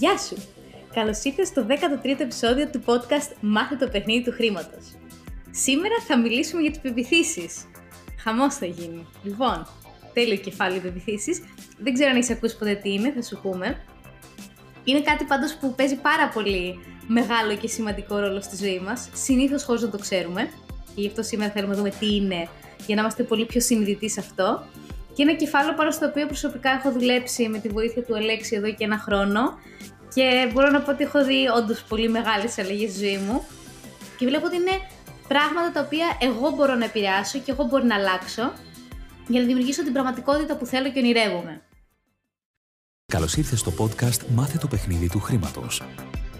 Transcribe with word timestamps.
Γεια 0.00 0.18
σου! 0.18 0.36
Καλώς 0.94 1.22
ήρθες 1.24 1.48
στο 1.48 1.66
13ο 1.68 2.20
επεισόδιο 2.20 2.68
του 2.70 2.82
podcast 2.86 3.36
Μάθε 3.40 3.76
το 3.76 3.88
παιχνίδι 3.88 4.24
του 4.24 4.32
χρήματος. 4.32 4.84
Σήμερα 5.50 5.94
θα 6.06 6.18
μιλήσουμε 6.18 6.62
για 6.62 6.70
τις 6.70 6.80
πεπιθήσεις. 6.80 7.64
Χαμός 8.22 8.54
θα 8.54 8.66
γίνει. 8.66 9.06
Λοιπόν, 9.22 9.66
τέλειο 10.12 10.36
κεφάλαιο 10.36 10.80
πεπιθήσεις. 10.80 11.42
Δεν 11.78 11.92
ξέρω 11.92 12.10
αν 12.10 12.16
έχεις 12.16 12.30
ακούσει 12.30 12.58
ποτέ 12.58 12.74
τι 12.74 12.92
είναι, 12.92 13.12
θα 13.12 13.22
σου 13.22 13.38
πούμε. 13.42 13.80
Είναι 14.84 15.00
κάτι 15.00 15.24
πάντως 15.24 15.54
που 15.54 15.74
παίζει 15.74 15.96
πάρα 15.96 16.28
πολύ 16.28 16.78
μεγάλο 17.06 17.56
και 17.56 17.68
σημαντικό 17.68 18.18
ρόλο 18.18 18.40
στη 18.40 18.56
ζωή 18.56 18.80
μας. 18.80 19.08
Συνήθως 19.12 19.64
χωρίς 19.64 19.82
να 19.82 19.88
το 19.90 19.98
ξέρουμε. 19.98 20.50
Και 20.94 21.00
γι' 21.00 21.08
αυτό 21.08 21.22
σήμερα 21.22 21.50
θέλουμε 21.50 21.72
να 21.72 21.78
δούμε 21.78 21.90
τι 21.98 22.14
είναι, 22.14 22.48
για 22.86 22.94
να 22.94 23.00
είμαστε 23.00 23.22
πολύ 23.22 23.46
πιο 23.46 23.60
συνειδητοί 23.60 24.10
σε 24.10 24.20
αυτό. 24.20 24.64
Και 25.20 25.26
ένα 25.26 25.34
κεφάλαιο 25.34 25.74
πάνω 25.74 25.90
στο 25.90 26.06
οποίο 26.06 26.26
προσωπικά 26.26 26.70
έχω 26.70 26.92
δουλέψει 26.92 27.48
με 27.48 27.58
τη 27.58 27.68
βοήθεια 27.68 28.02
του 28.02 28.16
Αλέξη 28.16 28.56
εδώ 28.56 28.70
και 28.74 28.84
ένα 28.84 28.98
χρόνο. 28.98 29.58
Και 30.14 30.50
μπορώ 30.52 30.70
να 30.70 30.80
πω 30.80 30.90
ότι 30.90 31.04
έχω 31.04 31.24
δει 31.24 31.48
όντως 31.56 31.82
πολύ 31.82 32.08
μεγάλες 32.08 32.58
αλλαγές 32.58 32.90
στη 32.90 33.04
ζωή 33.04 33.18
μου. 33.18 33.44
Και 34.18 34.26
βλέπω 34.26 34.46
ότι 34.46 34.56
είναι 34.56 34.70
πράγματα 35.28 35.72
τα 35.72 35.80
οποία 35.80 36.06
εγώ 36.20 36.50
μπορώ 36.50 36.74
να 36.74 36.84
επηρεάσω 36.84 37.38
και 37.38 37.50
εγώ 37.50 37.64
μπορώ 37.64 37.84
να 37.84 37.94
αλλάξω 37.94 38.52
για 39.28 39.40
να 39.40 39.46
δημιουργήσω 39.46 39.82
την 39.84 39.92
πραγματικότητα 39.92 40.56
που 40.56 40.66
θέλω 40.66 40.90
και 40.90 40.98
ονειρεύομαι. 40.98 41.62
Καλώς 43.12 43.36
ήρθες 43.36 43.60
στο 43.60 43.72
podcast 43.78 44.26
Μάθε 44.34 44.58
το 44.58 44.66
παιχνίδι 44.66 45.08
του 45.08 45.20
χρήματος. 45.20 45.82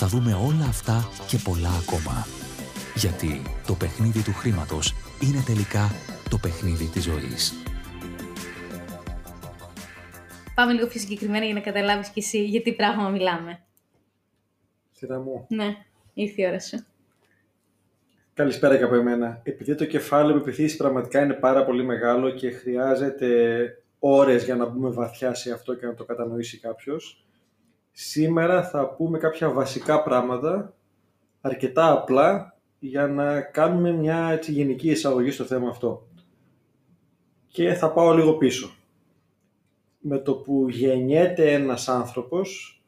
θα 0.00 0.06
δούμε 0.06 0.32
όλα 0.32 0.66
αυτά 0.68 1.08
και 1.28 1.38
πολλά 1.44 1.70
ακόμα. 1.82 2.26
Γιατί 2.94 3.42
το 3.66 3.74
παιχνίδι 3.74 4.22
του 4.22 4.32
χρήματος 4.32 4.94
είναι 5.20 5.42
τελικά 5.46 5.84
το 6.30 6.38
παιχνίδι 6.42 6.86
της 6.86 7.04
ζωής. 7.04 7.52
Πάμε 10.54 10.72
λίγο 10.72 10.86
πιο 10.86 11.00
συγκεκριμένα 11.00 11.44
για 11.44 11.54
να 11.54 11.60
καταλάβεις 11.60 12.08
και 12.08 12.20
εσύ 12.20 12.44
για 12.44 12.62
τι 12.62 12.72
πράγμα 12.72 13.08
μιλάμε. 13.08 13.60
Σειρά 14.92 15.20
μου. 15.20 15.46
Ναι, 15.48 15.76
ήρθε 16.14 16.42
η 16.42 16.46
ώρα 16.46 16.60
σου. 16.60 16.84
Καλησπέρα 18.34 18.76
και 18.76 18.84
από 18.84 18.94
εμένα. 18.94 19.40
Επειδή 19.42 19.74
το 19.74 19.84
κεφάλαιο 19.84 20.36
επιθύσεις 20.36 20.76
πραγματικά 20.76 21.22
είναι 21.22 21.34
πάρα 21.34 21.64
πολύ 21.64 21.84
μεγάλο 21.84 22.30
και 22.30 22.50
χρειάζεται 22.50 23.28
ώρες 23.98 24.44
για 24.44 24.56
να 24.56 24.66
μπούμε 24.66 24.90
βαθιά 24.90 25.34
σε 25.34 25.52
αυτό 25.52 25.74
και 25.74 25.86
να 25.86 25.94
το 25.94 26.04
κατανοήσει 26.04 26.58
κάποιος, 26.58 27.27
σήμερα 28.00 28.68
θα 28.68 28.88
πούμε 28.88 29.18
κάποια 29.18 29.50
βασικά 29.50 30.02
πράγματα, 30.02 30.74
αρκετά 31.40 31.92
απλά, 31.92 32.56
για 32.78 33.06
να 33.06 33.40
κάνουμε 33.40 33.92
μια 33.92 34.28
έτσι, 34.32 34.52
γενική 34.52 34.90
εισαγωγή 34.90 35.30
στο 35.30 35.44
θέμα 35.44 35.68
αυτό. 35.68 36.06
Και 37.48 37.74
θα 37.74 37.92
πάω 37.92 38.14
λίγο 38.14 38.32
πίσω 38.32 38.70
με 39.98 40.18
το 40.18 40.34
που 40.34 40.68
γεννιέται 40.68 41.52
ένας 41.52 41.88
άνθρωπος, 41.88 42.82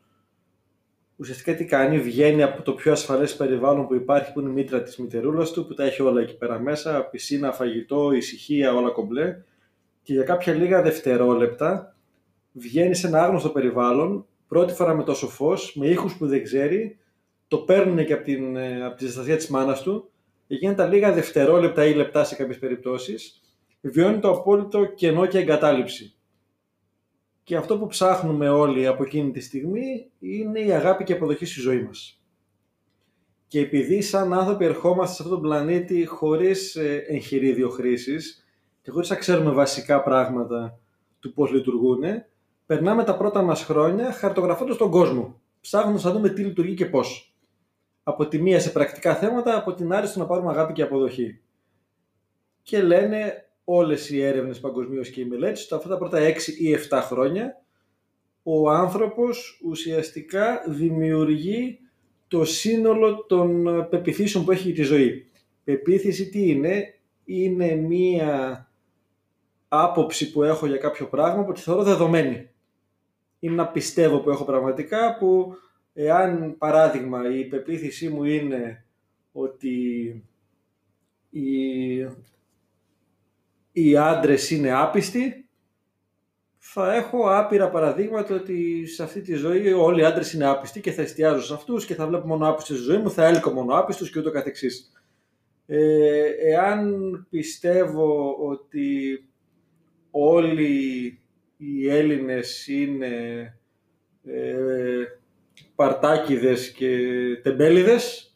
ουσιαστικά 1.17 1.55
τι 1.55 1.65
κάνει, 1.65 1.99
βγαίνει 1.99 2.43
από 2.43 2.63
το 2.63 2.73
πιο 2.73 2.93
ασφαλές 2.93 3.37
περιβάλλον 3.37 3.87
που 3.87 3.95
υπάρχει, 3.95 4.33
που 4.33 4.41
είναι 4.41 4.51
η 4.51 4.53
μήτρα 4.53 4.83
της 4.83 4.97
μητερούλας 4.97 5.51
του, 5.51 5.67
που 5.67 5.75
τα 5.75 5.85
έχει 5.85 6.03
όλα 6.03 6.21
εκεί 6.21 6.37
πέρα 6.37 6.59
μέσα, 6.59 7.03
πισίνα, 7.05 7.53
φαγητό, 7.53 8.13
ησυχία, 8.13 8.75
όλα 8.75 8.91
κομπλέ. 8.91 9.43
Και 10.03 10.13
για 10.13 10.23
κάποια 10.23 10.53
λίγα 10.53 10.83
δευτερόλεπτα 10.83 11.97
βγαίνει 12.53 12.95
σε 12.95 13.07
ένα 13.07 13.23
άγνωστο 13.23 13.49
περιβάλλον, 13.49 14.25
πρώτη 14.51 14.73
φορά 14.73 14.95
με 14.95 15.03
τόσο 15.03 15.29
φως, 15.29 15.75
με 15.75 15.87
ήχους 15.87 16.17
που 16.17 16.27
δεν 16.27 16.43
ξέρει, 16.43 16.99
το 17.49 17.59
παίρνουν 17.59 18.07
και 18.07 18.13
από, 18.13 18.25
την, 18.25 18.57
ε, 18.57 18.85
από 18.85 18.97
τη 18.97 19.05
ζεστασία 19.05 19.37
της 19.37 19.49
μάνας 19.49 19.83
του, 19.83 20.11
εκείνα 20.47 20.75
τα 20.75 20.87
λίγα 20.87 21.13
δευτερόλεπτα 21.13 21.85
ή 21.85 21.95
λεπτά 21.95 22.25
σε 22.25 22.35
κάποιες 22.35 22.59
περιπτώσεις, 22.59 23.41
βιώνει 23.81 24.19
το 24.19 24.31
απόλυτο 24.31 24.85
κενό 24.85 25.27
και 25.27 25.39
εγκατάλειψη. 25.39 26.15
Και 27.43 27.57
αυτό 27.57 27.79
που 27.79 27.87
ψάχνουμε 27.87 28.49
όλοι 28.49 28.87
από 28.87 29.03
εκείνη 29.03 29.31
τη 29.31 29.41
στιγμή 29.41 30.11
είναι 30.19 30.61
η 30.61 30.73
αγάπη 30.73 31.05
και 31.05 31.13
η 31.13 31.17
αποδοχή 31.17 31.45
στη 31.45 31.61
ζωή 31.61 31.83
μας. 31.83 32.23
Και 33.47 33.61
επειδή 33.61 34.03
σαν 34.03 34.33
άνθρωποι 34.33 34.65
ερχόμαστε 34.65 35.15
σε 35.15 35.23
αυτόν 35.23 35.41
τον 35.41 35.49
πλανήτη 35.49 36.07
χωρίς 36.07 36.77
ε, 36.77 37.05
εγχειρίδιο 37.09 37.69
χρήσης 37.69 38.45
και 38.83 38.91
χωρίς 38.91 39.09
να 39.09 39.17
ξέρουμε 39.17 39.51
βασικά 39.51 40.03
πράγματα 40.03 40.79
του 41.21 41.33
πώς 41.33 41.53
λειτουργούν, 41.53 42.03
περνάμε 42.71 43.05
τα 43.05 43.17
πρώτα 43.17 43.43
μας 43.43 43.65
χρόνια 43.65 44.13
χαρτογραφώντας 44.13 44.77
τον 44.77 44.91
κόσμο, 44.91 45.41
ψάχνοντας 45.61 46.05
να 46.05 46.13
δούμε 46.13 46.29
τι 46.29 46.43
λειτουργεί 46.43 46.75
και 46.75 46.87
πώς. 46.87 47.37
Από 48.03 48.29
τη 48.29 48.43
μία 48.43 48.61
σε 48.61 48.71
πρακτικά 48.71 49.15
θέματα, 49.15 49.57
από 49.57 49.75
την 49.75 49.93
άλλη 49.93 50.07
στο 50.07 50.19
να 50.19 50.27
πάρουμε 50.27 50.51
αγάπη 50.51 50.73
και 50.73 50.83
αποδοχή. 50.83 51.41
Και 52.63 52.83
λένε 52.83 53.49
όλες 53.65 54.11
οι 54.11 54.23
έρευνες 54.23 54.61
παγκοσμίως 54.61 55.11
και 55.11 55.21
οι 55.21 55.25
μελέτες, 55.25 55.73
αυτά 55.73 55.89
τα 55.89 55.99
πρώτα 55.99 56.19
6 56.19 56.53
ή 56.59 56.73
7 56.73 57.01
χρόνια, 57.03 57.63
ο 58.43 58.71
άνθρωπος 58.71 59.61
ουσιαστικά 59.65 60.63
δημιουργεί 60.69 61.79
το 62.29 62.45
σύνολο 62.45 63.25
των 63.25 63.65
πεπιθήσεων 63.91 64.45
που 64.45 64.51
έχει 64.51 64.67
για 64.67 64.75
τη 64.75 64.83
ζωή. 64.83 65.31
Πεποίθηση 65.65 66.29
τι 66.29 66.51
είναι, 66.51 66.85
είναι 67.25 67.75
μία 67.75 68.65
άποψη 69.69 70.31
που 70.31 70.43
έχω 70.43 70.67
για 70.67 70.77
κάποιο 70.77 71.07
πράγμα 71.07 71.45
που 71.45 71.53
τη 71.53 71.61
θεωρώ 71.61 71.83
δεδομένη. 71.83 72.51
Είναι 73.41 73.53
ένα 73.53 73.69
πιστεύω 73.69 74.19
που 74.19 74.31
έχω 74.31 74.45
πραγματικά 74.45 75.17
που 75.19 75.55
εάν 75.93 76.57
παράδειγμα 76.59 77.37
η 77.37 77.45
πεποίθησή 77.45 78.09
μου 78.09 78.25
είναι 78.25 78.85
ότι 79.33 80.25
η 81.31 81.49
οι 83.73 83.97
άντρες 83.97 84.51
είναι 84.51 84.73
άπιστοι, 84.73 85.49
θα 86.57 86.95
έχω 86.95 87.39
άπειρα 87.39 87.71
παραδείγματα 87.71 88.35
ότι 88.35 88.87
σε 88.87 89.03
αυτή 89.03 89.21
τη 89.21 89.35
ζωή 89.35 89.73
όλοι 89.73 90.01
οι 90.01 90.05
άντρες 90.05 90.33
είναι 90.33 90.47
άπιστοι 90.47 90.81
και 90.81 90.93
θα 90.93 91.03
εστιάζω 91.03 91.43
σε 91.43 91.55
αυτούς 91.55 91.85
και 91.87 91.95
θα 91.95 92.07
βλέπω 92.07 92.27
μόνο 92.27 92.49
άπιστου 92.49 92.75
στη 92.75 92.85
ζωή 92.85 92.99
μου, 92.99 93.11
θα 93.11 93.27
έλκω 93.27 93.51
μόνο 93.51 93.79
άπιστους 93.79 94.11
και 94.11 94.19
ούτω 94.19 94.31
καθεξής. 94.31 94.93
Ε, 95.67 96.25
εάν 96.41 97.27
πιστεύω 97.31 98.37
ότι 98.41 99.25
όλοι 100.11 101.20
οι 101.63 101.89
Έλληνες 101.89 102.67
είναι 102.67 103.09
ε, 104.25 105.05
παρτάκιδες 105.75 106.73
και 106.73 106.99
τεμπέληδες, 107.43 108.35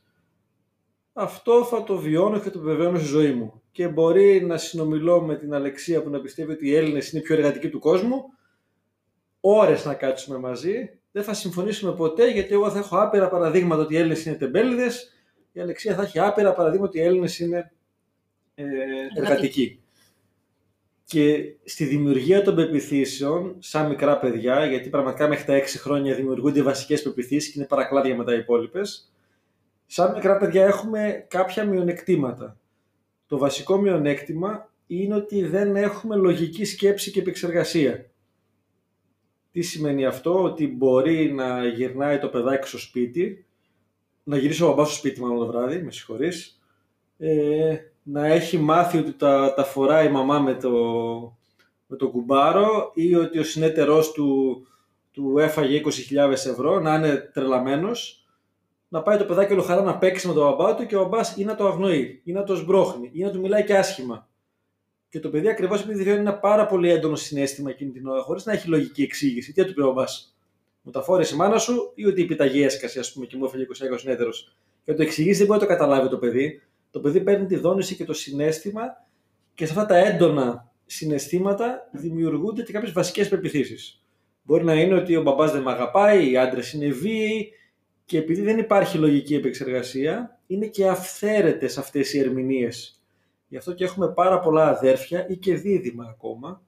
αυτό 1.13 1.65
θα 1.65 1.85
το 1.85 1.97
βιώνω 1.97 2.41
και 2.41 2.51
το 2.51 2.61
βεβαιώνω 2.61 2.99
στη 2.99 3.07
ζωή 3.07 3.33
μου. 3.33 3.63
Και 3.71 3.89
μπορεί 3.89 4.45
να 4.45 4.57
συνομιλώ 4.57 5.21
με 5.21 5.37
την 5.37 5.55
Αλεξία 5.55 6.03
που 6.03 6.11
να 6.11 6.21
πιστεύει 6.21 6.53
ότι 6.53 6.69
οι 6.69 6.75
Έλληνες 6.75 7.13
είναι 7.13 7.21
οι 7.21 7.25
πιο 7.25 7.35
εργατικοί 7.35 7.69
του 7.69 7.79
κόσμου, 7.79 8.25
ώρες 9.41 9.85
να 9.85 9.95
κάτσουμε 9.95 10.39
μαζί, 10.39 10.99
δεν 11.13 11.23
θα 11.23 11.35
συμφωνήσουμε 11.35 11.93
ποτέ 11.93 12.31
γιατί 12.31 12.53
εγώ 12.53 12.71
θα 12.71 12.79
έχω 12.79 13.01
άπειρα 13.01 13.29
παραδείγματα 13.29 13.83
ότι 13.83 13.95
οι 13.95 13.97
Έλληνες 13.97 14.27
είναι 14.27 14.37
τεμπέληδες, 14.37 15.13
η 15.53 15.61
Αλεξία 15.61 15.95
θα 15.95 16.03
έχει 16.03 16.19
άπειρα 16.19 16.55
παραδείγματα 16.55 16.89
ότι 16.89 16.99
οι 16.99 17.03
Έλληνες 17.03 17.39
είναι 17.39 17.73
ε, 18.55 18.65
εργατικοί. 19.17 19.84
Και 21.05 21.55
στη 21.65 21.85
δημιουργία 21.85 22.43
των 22.43 22.55
πεπιθήσεων, 22.55 23.57
σαν 23.59 23.89
μικρά 23.89 24.19
παιδιά, 24.19 24.67
γιατί 24.67 24.89
πραγματικά 24.89 25.29
μέχρι 25.29 25.45
τα 25.45 25.55
6 25.55 25.79
χρόνια 25.79 26.15
δημιουργούνται 26.15 26.59
οι 26.59 26.63
βασικές 26.63 27.03
πεπιθήσεις 27.03 27.53
και 27.53 27.59
είναι 27.59 27.69
παρακλάδια 27.69 28.17
μετά 28.17 28.35
οι 28.35 28.39
υπόλοιπες. 28.39 29.13
Σαν 29.87 30.13
μικρά 30.15 30.37
παιδιά 30.37 30.67
έχουμε 30.67 31.27
κάποια 31.29 31.65
μειονεκτήματα. 31.65 32.59
Το 33.27 33.39
βασικό 33.39 33.81
μειονέκτημα 33.81 34.73
είναι 34.87 35.15
ότι 35.15 35.47
δεν 35.47 35.77
έχουμε 35.77 36.17
λογική 36.17 36.65
σκέψη 36.65 37.11
και 37.11 37.21
επεξεργασία. 37.21 38.11
Τι 39.51 39.63
σημαίνει 39.63 40.07
αυτό, 40.07 40.43
ότι 40.43 40.69
μπορεί 40.69 41.33
να 41.33 41.67
γυρνάει 41.67 42.19
το 42.19 42.29
παιδάκι 42.29 42.69
στο 42.69 42.79
σπίτι, 42.79 43.47
να 44.23 44.37
γυρίσει 44.37 44.63
ο 44.63 44.67
μπαμπάς 44.67 44.89
στο 44.89 44.97
σπίτι 44.97 45.21
μάλλον 45.21 45.39
το 45.39 45.47
βράδυ, 45.47 45.83
με 45.83 45.91
συγχωρείς, 45.91 46.61
ε, 47.19 47.77
να 48.07 48.27
έχει 48.27 48.59
μάθει 48.59 48.99
ότι 48.99 49.13
τα, 49.13 49.55
τα 49.55 49.65
φοράει 49.65 50.07
η 50.07 50.11
μαμά 50.11 50.39
με 50.39 50.55
το, 50.55 50.71
με 51.87 51.97
το 51.97 52.09
κουμπάρο 52.11 52.91
ή 52.95 53.15
ότι 53.15 53.39
ο 53.39 53.45
συνέτερός 53.45 54.13
του, 54.13 54.57
του 55.11 55.39
έφαγε 55.39 55.81
20.000 55.85 56.31
ευρώ, 56.31 56.81
να 56.81 56.95
είναι 56.95 57.31
τρελαμένος 57.33 58.25
να 58.89 59.03
πάει 59.03 59.19
το 59.19 59.25
παιδάκι 59.25 59.63
χαρά 59.63 59.83
να 59.83 59.99
παίξει 59.99 60.27
με 60.27 60.33
τον 60.33 60.45
μπαμπά 60.45 60.75
του 60.75 60.87
και 60.87 60.97
ο 60.97 61.03
μπαμπάς 61.03 61.37
ή 61.37 61.45
να 61.45 61.55
το 61.55 61.67
αγνοεί, 61.67 62.21
ή 62.25 62.33
να 62.33 62.45
το 62.45 62.57
σμπρώχνει, 62.57 63.11
ή 63.13 63.23
να 63.23 63.31
του 63.31 63.41
μιλάει 63.41 63.65
και 63.65 63.77
άσχημα. 63.77 64.29
Και 65.09 65.21
το 65.21 65.31
παιδί 65.31 65.49
ακριβώς 65.49 65.83
επειδή 65.83 66.03
βιώνει 66.03 66.19
ένα 66.21 66.39
πάρα 66.39 66.67
πολύ 66.67 66.91
έντονο 66.91 67.17
συνέστημα 67.17 67.71
εκείνη 67.71 67.91
την 67.91 68.07
ώρα, 68.07 68.23
χωρίς 68.23 68.45
να 68.45 68.53
έχει 68.53 68.69
λογική 68.69 69.03
εξήγηση. 69.03 69.53
Τι 69.53 69.61
θα 69.61 69.67
του 69.67 69.75
πει 69.75 69.81
ο 69.81 69.87
μπαμπάς; 69.87 70.37
Μου 70.83 70.91
τα 70.91 71.03
φόρεσε 71.03 71.35
η 71.35 71.39
μάνα 71.39 71.59
σου 71.59 71.93
ή 71.95 72.07
ότι 72.07 72.21
η 72.21 72.25
επιταγή 72.25 72.63
έσκασε, 72.63 72.99
ας 72.99 73.13
πούμε, 73.13 73.27
και 73.27 73.37
μου 73.37 73.45
έφυγε 73.45 73.67
20 73.95 73.99
συνέτερος. 73.99 74.57
Και 74.85 74.91
να 74.91 74.97
το 74.97 75.03
εξηγήσει 75.03 75.39
δεν 75.39 75.47
μπορεί 75.47 75.61
να 75.61 75.67
το 75.67 75.73
καταλάβει 75.73 76.09
το 76.09 76.19
παιδί. 76.19 76.63
Το 76.95 77.01
παιδί 77.01 77.21
παίρνει 77.21 77.47
τη 77.47 77.57
δόνηση 77.57 77.97
και 77.97 78.05
το 78.05 78.13
συνέστημα 78.13 78.83
και 79.55 79.67
σε 79.67 79.73
αυτά 79.73 79.87
τα 79.87 79.97
έντονα 79.97 80.73
συναισθήματα 80.87 81.89
δημιουργούνται 81.93 82.63
και 82.63 82.73
κάποιες 82.73 82.93
βασικές 82.93 83.29
πεπιθήσεις. 83.29 84.05
Μπορεί 84.43 84.65
να 84.65 84.75
είναι 84.75 84.95
ότι 84.95 85.17
ο 85.17 85.23
μπαμπάς 85.23 85.53
δεν 85.53 85.63
με 85.63 85.71
αγαπάει, 85.71 86.31
οι 86.31 86.37
άντρες 86.37 86.73
είναι 86.73 86.89
βίαιοι 86.89 87.53
και 88.05 88.19
επειδή 88.19 88.43
δεν 88.43 88.59
υπάρχει 88.59 88.99
λογική 88.99 89.35
επεξεργασία, 89.35 90.41
είναι 90.47 90.67
και 90.67 90.89
αυθαίρετες 90.89 91.79
αυτές 91.79 92.15
οι 92.15 92.19
ερμηνείες. 92.19 93.03
Γι' 93.49 93.57
αυτό 93.57 93.73
και 93.73 93.85
έχουμε 93.85 94.13
πάρα 94.13 94.41
πολλά 94.41 94.69
αδέρφια 94.69 95.27
ή 95.29 95.37
και 95.37 95.55
δίδυμα 95.55 96.07
ακόμα, 96.09 96.63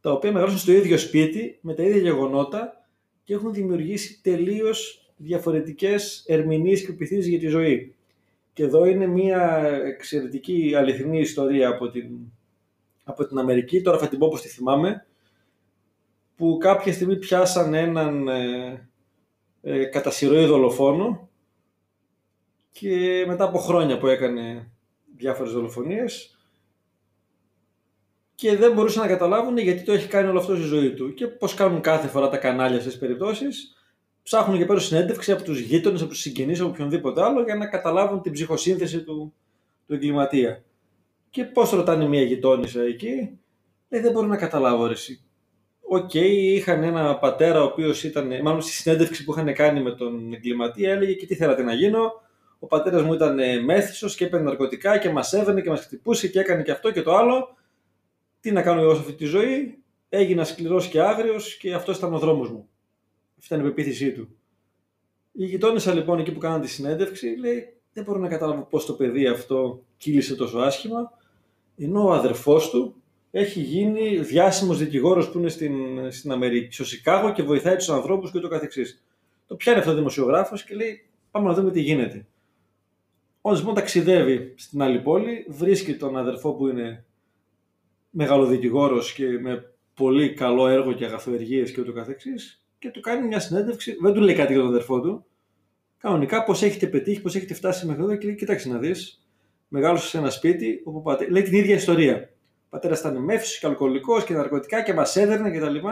τα 0.00 0.12
οποία 0.12 0.32
μεγαλώσαν 0.32 0.58
στο 0.58 0.72
ίδιο 0.72 0.98
σπίτι, 0.98 1.58
με 1.60 1.74
τα 1.74 1.82
ίδια 1.82 2.00
γεγονότα 2.00 2.86
και 3.24 3.34
έχουν 3.34 3.52
δημιουργήσει 3.52 4.20
τελείως 4.22 5.12
διαφορετικές 5.16 6.24
ερμηνείες 6.26 6.80
και 6.80 6.86
πεπιθήσεις 6.86 7.26
για 7.26 7.38
τη 7.38 7.46
ζωή. 7.46 7.94
Και 8.54 8.62
εδώ 8.62 8.84
είναι 8.84 9.06
μια 9.06 9.62
εξαιρετική 9.86 10.74
αληθινή 10.76 11.18
ιστορία 11.18 11.68
από 11.68 11.90
την, 11.90 12.08
από 13.04 13.26
την 13.26 13.38
Αμερική, 13.38 13.82
τώρα 13.82 13.98
θα 13.98 14.08
την 14.08 14.18
πω 14.18 14.26
όπως 14.26 14.40
τη 14.40 14.48
θυμάμαι, 14.48 15.06
που 16.36 16.58
κάποια 16.60 16.92
στιγμή 16.92 17.16
πιάσαν 17.16 17.74
έναν 17.74 18.28
ε, 18.28 18.88
ε, 19.62 19.84
κατά 19.84 20.10
δολοφόνο 20.46 21.28
και 22.70 23.24
μετά 23.26 23.44
από 23.44 23.58
χρόνια 23.58 23.98
που 23.98 24.06
έκανε 24.06 24.70
διάφορες 25.16 25.52
δολοφονίες 25.52 26.38
και 28.34 28.56
δεν 28.56 28.72
μπορούσαν 28.72 29.02
να 29.02 29.08
καταλάβουν 29.08 29.58
γιατί 29.58 29.82
το 29.82 29.92
έχει 29.92 30.08
κάνει 30.08 30.28
όλο 30.28 30.38
αυτό 30.38 30.54
στη 30.54 30.64
ζωή 30.64 30.94
του 30.94 31.14
και 31.14 31.26
πώς 31.26 31.54
κάνουν 31.54 31.80
κάθε 31.80 32.08
φορά 32.08 32.28
τα 32.28 32.36
κανάλια 32.36 32.80
σε 32.80 32.98
περιπτώσεις 32.98 33.74
ψάχνουν 34.24 34.58
και 34.58 34.64
παίρνουν 34.64 34.84
συνέντευξη 34.84 35.32
από 35.32 35.42
τους 35.42 35.58
γείτονες, 35.58 36.00
από 36.00 36.10
τους 36.10 36.20
συγγενείς, 36.20 36.60
από 36.60 36.68
οποιονδήποτε 36.68 37.22
άλλο 37.22 37.42
για 37.42 37.54
να 37.54 37.66
καταλάβουν 37.66 38.22
την 38.22 38.32
ψυχοσύνθεση 38.32 39.02
του, 39.02 39.34
του 39.86 39.94
εγκληματία. 39.94 40.62
Και 41.30 41.44
πώς 41.44 41.70
ρωτάνε 41.70 42.08
μια 42.08 42.22
γειτόνισσα 42.22 42.82
εκεί, 42.82 43.38
λέει 43.88 44.00
δεν 44.00 44.12
μπορώ 44.12 44.26
να 44.26 44.36
καταλάβω 44.36 44.86
ρε 44.86 44.94
OK, 45.88 46.10
okay, 46.12 46.30
είχαν 46.30 46.82
ένα 46.82 47.18
πατέρα 47.18 47.60
ο 47.60 47.64
οποίος 47.64 48.04
ήταν, 48.04 48.42
μάλλον 48.42 48.62
στη 48.62 48.72
συνέντευξη 48.72 49.24
που 49.24 49.32
είχαν 49.32 49.54
κάνει 49.54 49.82
με 49.82 49.90
τον 49.90 50.32
εγκληματία, 50.32 50.92
έλεγε 50.92 51.12
και 51.12 51.26
τι 51.26 51.34
θέλατε 51.34 51.62
να 51.62 51.72
γίνω; 51.72 52.12
Ο 52.58 52.66
πατέρας 52.66 53.02
μου 53.02 53.12
ήταν 53.12 53.38
ε, 53.38 53.60
μέθησος 53.60 54.16
και 54.16 54.24
έπαιρνε 54.24 54.44
ναρκωτικά 54.46 54.98
και 54.98 55.10
μας 55.10 55.32
έβαινε 55.32 55.60
και 55.60 55.70
μας 55.70 55.80
χτυπούσε 55.80 56.28
και 56.28 56.40
έκανε 56.40 56.62
και 56.62 56.70
αυτό 56.70 56.90
και 56.90 57.02
το 57.02 57.14
άλλο. 57.14 57.56
Τι 58.40 58.52
να 58.52 58.62
κάνω 58.62 58.80
εγώ 58.80 58.94
σε 58.94 59.00
αυτή 59.00 59.12
τη 59.12 59.24
ζωή. 59.24 59.78
Έγινα 60.08 60.44
σκληρός 60.44 60.88
και 60.88 61.00
άγριος 61.00 61.56
και 61.56 61.74
αυτός 61.74 61.96
ήταν 61.96 62.14
ο 62.14 62.18
δρόμος 62.18 62.50
μου. 62.50 62.68
Αυτή 63.44 63.54
ήταν 63.54 63.66
η 63.66 63.70
πεποίθησή 63.70 64.12
του. 64.12 64.28
Η 65.32 65.44
γειτόνισσα 65.44 65.94
λοιπόν 65.94 66.18
εκεί 66.18 66.32
που 66.32 66.38
κάναν 66.38 66.60
τη 66.60 66.68
συνέντευξη 66.68 67.26
λέει: 67.26 67.76
Δεν 67.92 68.04
μπορώ 68.04 68.18
να 68.18 68.28
καταλάβω 68.28 68.62
πώς 68.62 68.86
το 68.86 68.92
παιδί 68.92 69.26
αυτό 69.26 69.84
κύλησε 69.96 70.36
τόσο 70.36 70.58
άσχημα. 70.58 71.12
Ενώ 71.76 72.06
ο 72.06 72.12
αδερφός 72.12 72.70
του 72.70 73.02
έχει 73.30 73.60
γίνει 73.60 74.18
διάσημος 74.18 74.78
δικηγόρος 74.78 75.30
που 75.30 75.38
είναι 75.38 75.48
στην, 75.48 75.74
στην 76.12 76.32
Αμερική, 76.32 76.74
στο 76.74 76.84
Σικάγο 76.84 77.32
και 77.32 77.42
βοηθάει 77.42 77.76
τους 77.76 77.88
ανθρώπους 77.88 78.30
και 78.30 78.38
το 78.38 78.48
καθεξής. 78.48 79.02
Το 79.46 79.56
πιάνει 79.56 79.78
αυτό 79.78 79.90
ο 79.90 79.94
δημοσιογράφος 79.94 80.64
και 80.64 80.74
λέει 80.74 81.06
πάμε 81.30 81.48
να 81.48 81.54
δούμε 81.54 81.70
τι 81.70 81.80
γίνεται. 81.80 82.26
Ο 83.40 83.52
λοιπόν 83.52 83.74
ταξιδεύει 83.74 84.54
στην 84.56 84.82
άλλη 84.82 85.00
πόλη, 85.00 85.46
βρίσκει 85.48 85.94
τον 85.94 86.16
αδερφό 86.16 86.52
που 86.52 86.68
είναι 86.68 87.04
μεγαλοδικηγόρος 88.10 89.12
και 89.12 89.26
με 89.26 89.74
πολύ 89.94 90.34
καλό 90.34 90.68
έργο 90.68 90.92
και 90.92 91.04
αγαθοεργίες 91.04 91.72
και 91.72 91.80
ούτω 91.80 91.92
καθεξής 91.92 92.63
και 92.84 92.90
του 92.90 93.00
κάνει 93.00 93.26
μια 93.26 93.40
συνέντευξη, 93.40 93.96
δεν 94.00 94.12
του 94.12 94.20
λέει 94.20 94.34
κάτι 94.34 94.52
για 94.52 94.62
τον 94.62 94.70
αδερφό 94.70 95.00
του, 95.00 95.24
κανονικά 95.98 96.44
πώς 96.44 96.62
έχετε 96.62 96.86
πετύχει, 96.86 97.20
πώς 97.20 97.34
έχετε 97.34 97.54
φτάσει 97.54 97.86
μέχρι 97.86 98.02
εδώ 98.02 98.16
και 98.16 98.26
λέει 98.26 98.36
κοιτάξτε 98.36 98.68
να 98.68 98.78
δεις, 98.78 99.26
μεγάλωσε 99.68 100.08
σε 100.08 100.18
ένα 100.18 100.30
σπίτι 100.30 100.80
όπου 100.84 101.02
πάτε, 101.02 101.28
λέει 101.28 101.42
την 101.42 101.54
ίδια 101.54 101.74
ιστορία 101.74 102.30
πατέρας 102.68 103.00
ήταν 103.00 103.24
μέθησο 103.24 103.58
και 103.60 103.66
αλκοολικός 103.66 104.24
και 104.24 104.34
ναρκωτικά 104.34 104.82
και 104.82 104.94
μας 104.94 105.16
έδερνε 105.16 105.50
κτλ. 105.50 105.74
Και, 105.74 105.88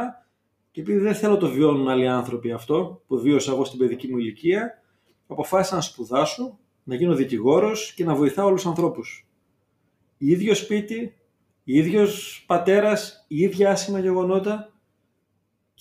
και 0.70 0.80
επειδή 0.80 0.98
δεν 0.98 1.14
θέλω 1.14 1.36
το 1.36 1.48
βιώνουν 1.48 1.88
άλλοι 1.88 2.08
άνθρωποι 2.08 2.52
αυτό 2.52 3.02
που 3.06 3.20
βίωσα 3.20 3.52
εγώ 3.52 3.64
στην 3.64 3.78
παιδική 3.78 4.08
μου 4.08 4.18
ηλικία, 4.18 4.82
αποφάσισα 5.26 5.74
να 5.74 5.80
σπουδάσω, 5.80 6.58
να 6.82 6.94
γίνω 6.94 7.14
δικηγόρος 7.14 7.92
και 7.92 8.04
να 8.04 8.14
βοηθάω 8.14 8.46
όλου 8.46 8.56
του 8.62 8.68
ανθρώπους. 8.68 9.26
ίδιο 10.18 10.54
σπίτι, 10.54 11.14
ίδιος 11.64 12.44
πατέρας, 12.46 13.24
ίδια 13.28 13.70
άσχημα 13.70 13.98
γεγονότα 13.98 14.71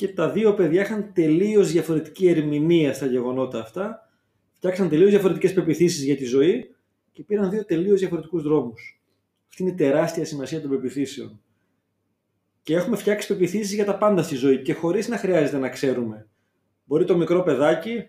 και 0.02 0.08
τα 0.08 0.30
δύο 0.30 0.54
παιδιά 0.54 0.82
είχαν 0.82 1.12
τελείως 1.14 1.72
διαφορετική 1.72 2.28
ερμηνεία 2.28 2.94
στα 2.94 3.06
γεγονότα 3.06 3.60
αυτά, 3.60 4.10
φτιάξαν 4.52 4.90
τελείως 4.90 5.10
διαφορετικές 5.10 5.54
πεπιθήσεις 5.54 6.04
για 6.04 6.16
τη 6.16 6.26
ζωή 6.26 6.76
και 7.12 7.24
πήραν 7.24 7.50
δύο 7.50 7.66
τελείως 7.66 8.00
διαφορετικούς 8.00 8.44
δρόμους. 8.44 9.02
Αυτή 9.50 9.62
είναι 9.62 9.72
η 9.72 9.76
τεράστια 9.76 10.26
σημασία 10.26 10.62
των 10.62 10.70
πεπιθήσεων. 10.70 11.42
Και 12.64 12.76
έχουμε 12.76 12.96
φτιάξει 12.96 13.28
πεπιθήσεις 13.28 13.74
για 13.74 13.86
τα 13.86 13.98
πάντα 13.98 14.24
στη 14.24 14.36
ζωή 14.36 14.62
και 14.62 14.74
χωρίς 14.74 15.08
να 15.08 15.18
χρειάζεται 15.18 15.58
να 15.58 15.70
ξέρουμε. 15.70 16.28
Μπορεί 16.84 17.06
το 17.06 17.18
μικρό 17.18 17.44
παιδάκι 17.44 18.08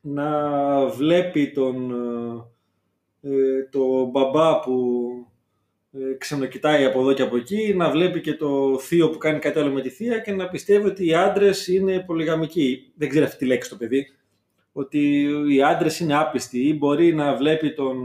να 0.00 0.86
βλέπει 0.86 1.50
τον, 1.50 1.90
ε, 3.20 3.68
το 3.70 4.04
μπαμπά 4.04 4.60
που 4.60 5.00
ε, 5.92 6.14
ξενοκοιτάει 6.18 6.84
από 6.84 7.00
εδώ 7.00 7.12
και 7.12 7.22
από 7.22 7.36
εκεί, 7.36 7.74
να 7.76 7.90
βλέπει 7.90 8.20
και 8.20 8.34
το 8.34 8.78
θείο 8.78 9.10
που 9.10 9.18
κάνει 9.18 9.38
κάτι 9.38 9.58
άλλο 9.58 9.70
με 9.70 9.80
τη 9.80 9.88
θεία 9.88 10.18
και 10.18 10.32
να 10.32 10.48
πιστεύει 10.48 10.86
ότι 10.86 11.06
οι 11.06 11.14
άντρες 11.14 11.68
είναι 11.68 12.00
πολυγαμικοί. 12.00 12.92
Δεν 12.96 13.08
ξέρει 13.08 13.24
αυτή 13.24 13.36
τη 13.36 13.44
λέξη 13.46 13.70
το 13.70 13.76
παιδί. 13.76 14.06
Ότι 14.72 15.26
οι 15.48 15.62
άντρες 15.62 16.00
είναι 16.00 16.16
άπιστοι 16.16 16.68
ή 16.68 16.74
μπορεί 16.74 17.14
να 17.14 17.34
βλέπει 17.34 17.74
τον 17.74 17.96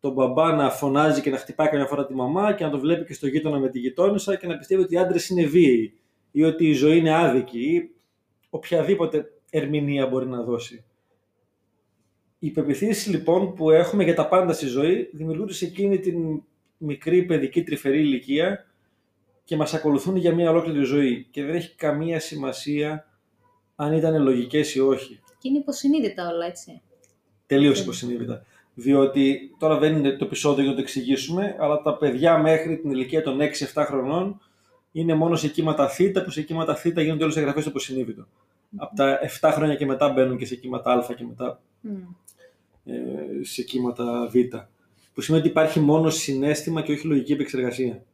τον 0.00 0.14
μπαμπά 0.14 0.52
να 0.52 0.70
φωνάζει 0.70 1.20
και 1.20 1.30
να 1.30 1.36
χτυπάει 1.36 1.68
καμιά 1.68 1.86
φορά 1.86 2.06
τη 2.06 2.14
μαμά 2.14 2.52
και 2.52 2.64
να 2.64 2.70
το 2.70 2.78
βλέπει 2.78 3.04
και 3.04 3.12
στο 3.12 3.26
γείτονα 3.26 3.58
με 3.58 3.68
τη 3.68 3.78
γειτόνισσα 3.78 4.36
και 4.36 4.46
να 4.46 4.56
πιστεύει 4.56 4.82
ότι 4.82 4.94
οι 4.94 4.98
άντρες 4.98 5.28
είναι 5.28 5.44
βίαιοι 5.44 5.94
ή 6.30 6.44
ότι 6.44 6.68
η 6.68 6.72
ζωή 6.72 6.98
είναι 6.98 7.14
άδικη 7.14 7.58
ή 7.58 7.90
οποιαδήποτε 8.50 9.32
ερμηνεία 9.50 10.06
μπορεί 10.06 10.26
να 10.26 10.42
δώσει. 10.42 10.84
Οι 12.38 12.50
πεπιθήσεις 12.50 13.06
λοιπόν 13.06 13.54
που 13.54 13.70
έχουμε 13.70 14.04
για 14.04 14.14
τα 14.14 14.28
πάντα 14.28 14.52
στη 14.52 14.66
ζωή 14.66 15.10
δημιουργούνται 15.12 15.52
σε 15.52 15.64
εκείνη 15.64 15.98
την 15.98 16.42
μικρή 16.78 17.22
παιδική 17.22 17.62
τρυφερή 17.62 18.00
ηλικία 18.00 18.66
και 19.44 19.56
μας 19.56 19.74
ακολουθούν 19.74 20.16
για 20.16 20.34
μια 20.34 20.50
ολόκληρη 20.50 20.84
ζωή 20.84 21.26
και 21.30 21.44
δεν 21.44 21.54
έχει 21.54 21.74
καμία 21.74 22.20
σημασία 22.20 23.08
αν 23.76 23.92
ήταν 23.92 24.22
λογικές 24.22 24.74
ή 24.74 24.80
όχι. 24.80 25.20
Και 25.38 25.48
είναι 25.48 25.58
υποσυνείδητα 25.58 26.28
όλα, 26.28 26.46
έτσι. 26.46 26.82
Τελείως 27.46 27.80
υποσυνείδητα 27.80 28.44
διότι 28.78 29.54
τώρα 29.58 29.78
δεν 29.78 29.96
είναι 29.96 30.10
το 30.10 30.24
επεισόδιο 30.24 30.62
για 30.62 30.70
να 30.70 30.76
το 30.76 30.82
εξηγήσουμε, 30.82 31.56
αλλά 31.58 31.82
τα 31.82 31.96
παιδιά 31.96 32.38
μέχρι 32.38 32.76
την 32.76 32.90
ηλικία 32.90 33.22
των 33.22 33.38
6-7 33.74 33.84
χρονών 33.86 34.40
είναι 34.92 35.14
μόνο 35.14 35.36
σε 35.36 35.48
κύματα 35.48 35.88
θ, 35.88 36.00
που 36.24 36.30
σε 36.30 36.42
κύματα 36.42 36.74
θ 36.76 36.86
γίνονται 36.86 37.22
όλες 37.22 37.36
οι 37.36 37.38
εγγραφές 37.38 37.62
στο 37.62 37.70
υποσυνείδητο. 37.70 38.22
Mm. 38.22 38.76
Από 38.76 38.96
τα 38.96 39.18
7 39.40 39.50
χρόνια 39.52 39.74
και 39.74 39.86
μετά 39.86 40.08
μπαίνουν 40.08 40.36
και 40.36 40.46
σε 40.46 40.54
κύματα 40.54 40.92
α 40.92 41.14
και 41.14 41.24
μετά 41.24 41.60
mm. 41.84 41.88
ε, 42.84 42.94
σε 43.44 43.62
κύματα 43.62 44.30
β. 44.32 44.34
Που 45.16 45.22
σημαίνει 45.22 45.42
ότι 45.42 45.52
υπάρχει 45.52 45.80
μόνο 45.80 46.10
συνέστημα 46.10 46.82
και 46.82 46.92
όχι 46.92 47.06
λογική 47.06 47.32
επεξεργασία. 47.32 48.04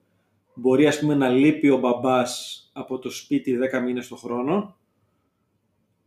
Μπορεί 0.54 0.86
ας 0.86 0.98
πούμε 0.98 1.14
να 1.14 1.28
λείπει 1.28 1.70
ο 1.70 1.78
μπαμπάς 1.78 2.62
από 2.72 2.98
το 2.98 3.10
σπίτι 3.10 3.58
10 3.72 3.82
μήνες 3.84 4.08
το 4.08 4.16
χρόνο 4.16 4.76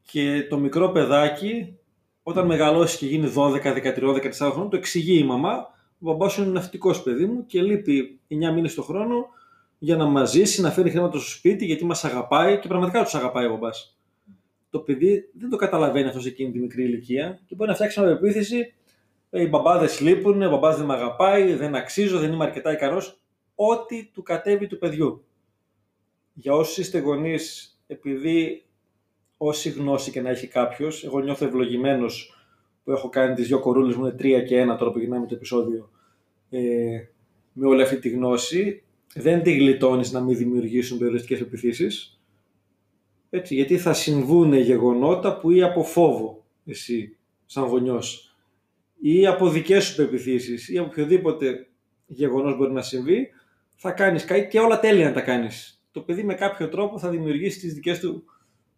και 0.02 0.46
το 0.50 0.58
μικρό 0.58 0.90
παιδάκι 0.90 1.78
όταν 2.24 2.46
μεγαλώσει 2.46 2.98
και 2.98 3.06
γίνει 3.06 3.34
12, 3.36 3.62
13, 3.62 3.98
14 3.98 4.32
χρόνια, 4.52 4.70
το 4.70 4.78
εξηγεί 4.78 5.18
η 5.18 5.24
μαμά. 5.24 5.68
Ο 5.92 5.98
μπαμπάς 6.00 6.34
σου 6.34 6.42
είναι 6.42 6.52
ναυτικός 6.52 7.04
παιδί 7.04 7.26
μου 7.26 7.46
και 7.46 7.62
λείπει 7.62 8.20
9 8.28 8.54
μήνες 8.54 8.74
το 8.74 8.82
χρόνο 8.82 9.26
για 9.78 9.96
να 9.96 10.06
μα 10.06 10.26
ζήσει, 10.26 10.62
να 10.62 10.72
φέρει 10.72 10.90
χρήματα 10.90 11.20
στο 11.20 11.30
σπίτι 11.30 11.66
γιατί 11.66 11.86
μας 11.86 12.06
αγαπάει 12.06 12.60
και 12.60 12.68
πραγματικά 12.68 13.04
τους 13.04 13.16
αγαπάει 13.16 13.46
ο 13.46 13.50
μπαμπάς. 13.50 13.98
Το 14.70 14.80
παιδί 14.80 15.30
δεν 15.34 15.50
το 15.50 15.58
καταλαβαίνει 15.58 16.08
αυτό 16.08 16.20
σε 16.20 16.28
εκείνη 16.28 16.52
τη 16.52 16.60
μικρή 16.60 16.84
ηλικία 16.84 17.40
και 17.46 17.56
μπορεί 17.56 17.70
να 17.70 17.76
φτιάξει 17.76 18.00
μια 18.00 18.10
πεποίθηση. 18.10 18.74
«Ε, 19.30 19.42
οι 19.42 19.48
μπαμπάδες 19.50 20.00
λείπουν, 20.00 20.42
ο 20.42 20.50
μπαμπάς 20.50 20.78
δεν 20.78 20.86
με 20.86 20.94
αγαπάει, 20.94 21.54
δεν 21.54 21.76
αξίζω, 21.76 22.20
δεν 22.20 22.32
είμαι 22.32 22.44
αρκετά 22.44 22.72
ικανός. 22.72 23.20
Ό,τι 23.56 24.06
του 24.06 24.24
κατέβει 24.24 24.68
του 24.68 24.78
παιδιού. 24.78 25.26
Για 26.34 26.54
όσου 26.54 26.82
είστε 26.82 27.00
γονείς, 27.00 27.80
επειδή 27.88 28.66
όση 29.38 29.70
γνώση 29.70 30.12
και 30.12 30.22
να 30.22 30.30
έχει 30.30 30.48
κάποιος. 30.48 31.04
Εγώ 31.04 31.20
νιώθω 31.20 31.46
ευλογημένος 31.46 32.36
που 32.84 32.92
έχω 32.92 33.10
κάνει 33.10 33.36
τις 33.36 33.48
δύο 33.48 33.60
κορούλες 33.60 33.96
μου, 33.96 34.06
είναι 34.06 34.16
τρία 34.16 34.42
και 34.42 34.60
ένα 34.60 34.76
τώρα 34.76 34.92
που 34.92 35.00
γυρνάμε 35.00 35.26
το 35.26 35.36
επεισόδιο, 35.36 35.90
ε, 36.50 36.60
με 37.54 37.68
όλη 37.68 37.82
αυτή 37.82 38.00
τη 38.00 38.10
γνώση. 38.10 38.84
Δεν 39.14 39.44
τη 39.44 39.52
γλιτώνεις 39.52 40.12
να 40.12 40.20
μην 40.20 40.38
δημιουργήσουν 40.38 40.98
περιοριστικές 40.98 41.40
επιθύσει. 41.40 41.88
Έτσι, 43.30 43.56
γιατί 43.56 43.78
θα 43.78 43.94
συμβούν 43.94 44.54
γεγονότα 44.54 45.38
που 45.40 45.52
ή 45.52 45.64
από 45.64 45.84
φόβο 45.84 46.46
εσύ, 46.66 47.18
σαν 47.46 47.64
γονιός, 47.64 48.25
ή 49.00 49.28
από 49.28 49.50
δικές 49.50 49.84
σου 49.86 49.96
πεπιθήσεις 49.96 50.70
ή 50.70 50.78
από 50.78 50.88
οποιοδήποτε 50.88 51.68
γεγονός 52.06 52.58
μπορεί 52.58 52.72
να 52.72 52.82
συμβεί, 52.82 53.30
θα 53.76 53.92
κάνεις 53.92 54.26
κάτι 54.26 54.48
και 54.48 54.60
όλα 54.60 54.80
τέλεια 54.80 55.08
να 55.08 55.14
τα 55.14 55.22
κάνεις. 55.22 55.84
Το 55.92 56.02
παιδί 56.02 56.24
με 56.24 56.34
κάποιο 56.34 56.70
τρόπο 56.70 57.00
θα 57.00 57.10
δημιουργήσει 57.10 57.60
τις 57.60 57.74
δικές 57.74 58.00
του 58.00 58.24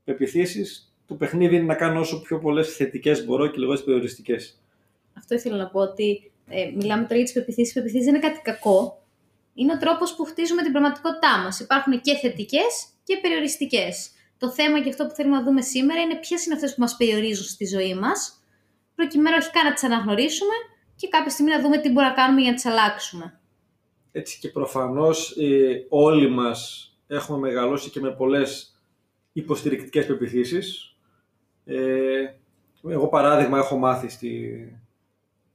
πεπιθήσεις 0.03 0.88
το 1.07 1.15
παιχνίδι 1.15 1.55
είναι 1.55 1.65
να 1.65 1.75
κάνω 1.75 2.00
όσο 2.00 2.21
πιο 2.21 2.39
πολλές 2.39 2.75
θετικές 2.75 3.25
μπορώ 3.25 3.47
και 3.47 3.59
λιγότερε 3.59 3.86
περιοριστικές. 3.86 4.59
Αυτό 5.17 5.36
ήθελα 5.36 5.55
να 5.55 5.67
πω 5.67 5.79
ότι 5.79 6.31
ε, 6.50 6.71
μιλάμε 6.75 7.01
τώρα 7.01 7.15
για 7.15 7.24
τις 7.24 7.33
πεπιθήσεις. 7.33 7.71
Οι 7.71 7.74
πεπιθήσεις 7.74 8.05
δεν 8.05 8.15
είναι 8.15 8.27
κάτι 8.27 8.39
κακό. 8.43 9.01
Είναι 9.53 9.74
ο 9.74 9.77
τρόπος 9.77 10.15
που 10.15 10.24
χτίζουμε 10.24 10.62
την 10.62 10.71
πραγματικότητά 10.71 11.38
μας. 11.43 11.59
Υπάρχουν 11.59 12.01
και 12.01 12.15
θετικές 12.15 12.88
και 13.03 13.17
περιοριστικές. 13.21 14.12
Το 14.38 14.51
θέμα 14.51 14.81
και 14.81 14.89
αυτό 14.89 15.05
που 15.05 15.13
θέλουμε 15.13 15.36
να 15.36 15.43
δούμε 15.43 15.62
σήμερα 15.62 16.01
είναι 16.01 16.15
ποιες 16.15 16.45
είναι 16.45 16.55
αυτές 16.55 16.74
που 16.75 16.81
μας 16.81 16.95
περιορίζουν 16.97 17.45
στη 17.45 17.65
ζωή 17.65 17.95
μας, 17.95 18.37
προκειμένου 18.98 19.38
όχι 19.39 19.51
καν 19.51 19.66
να 19.66 19.74
τις 19.74 19.84
αναγνωρίσουμε 19.84 20.54
και 20.96 21.08
κάποια 21.08 21.30
στιγμή 21.30 21.51
να 21.51 21.62
δούμε 21.62 21.77
τι 21.77 21.92
μπορούμε 21.92 22.12
να 22.12 22.20
κάνουμε 22.22 22.42
για 22.42 22.50
να 22.50 22.56
τις 22.56 22.66
αλλάξουμε. 22.66 23.39
Έτσι 24.12 24.39
και 24.39 24.50
προφανώς 24.50 25.36
ε, 25.38 25.86
όλοι 25.89 26.30
μας 26.30 26.92
έχουμε 27.08 27.38
μεγαλώσει 27.38 27.89
και 27.89 28.00
με 28.00 28.12
πολλές 28.12 28.80
υποστηρικτικές 29.34 30.06
πεπιθήσεις. 30.06 30.96
Ε, 31.66 32.34
εγώ 32.88 33.08
παράδειγμα 33.08 33.58
έχω 33.58 33.77
μάθει 33.77 34.10
στη, 34.10 34.32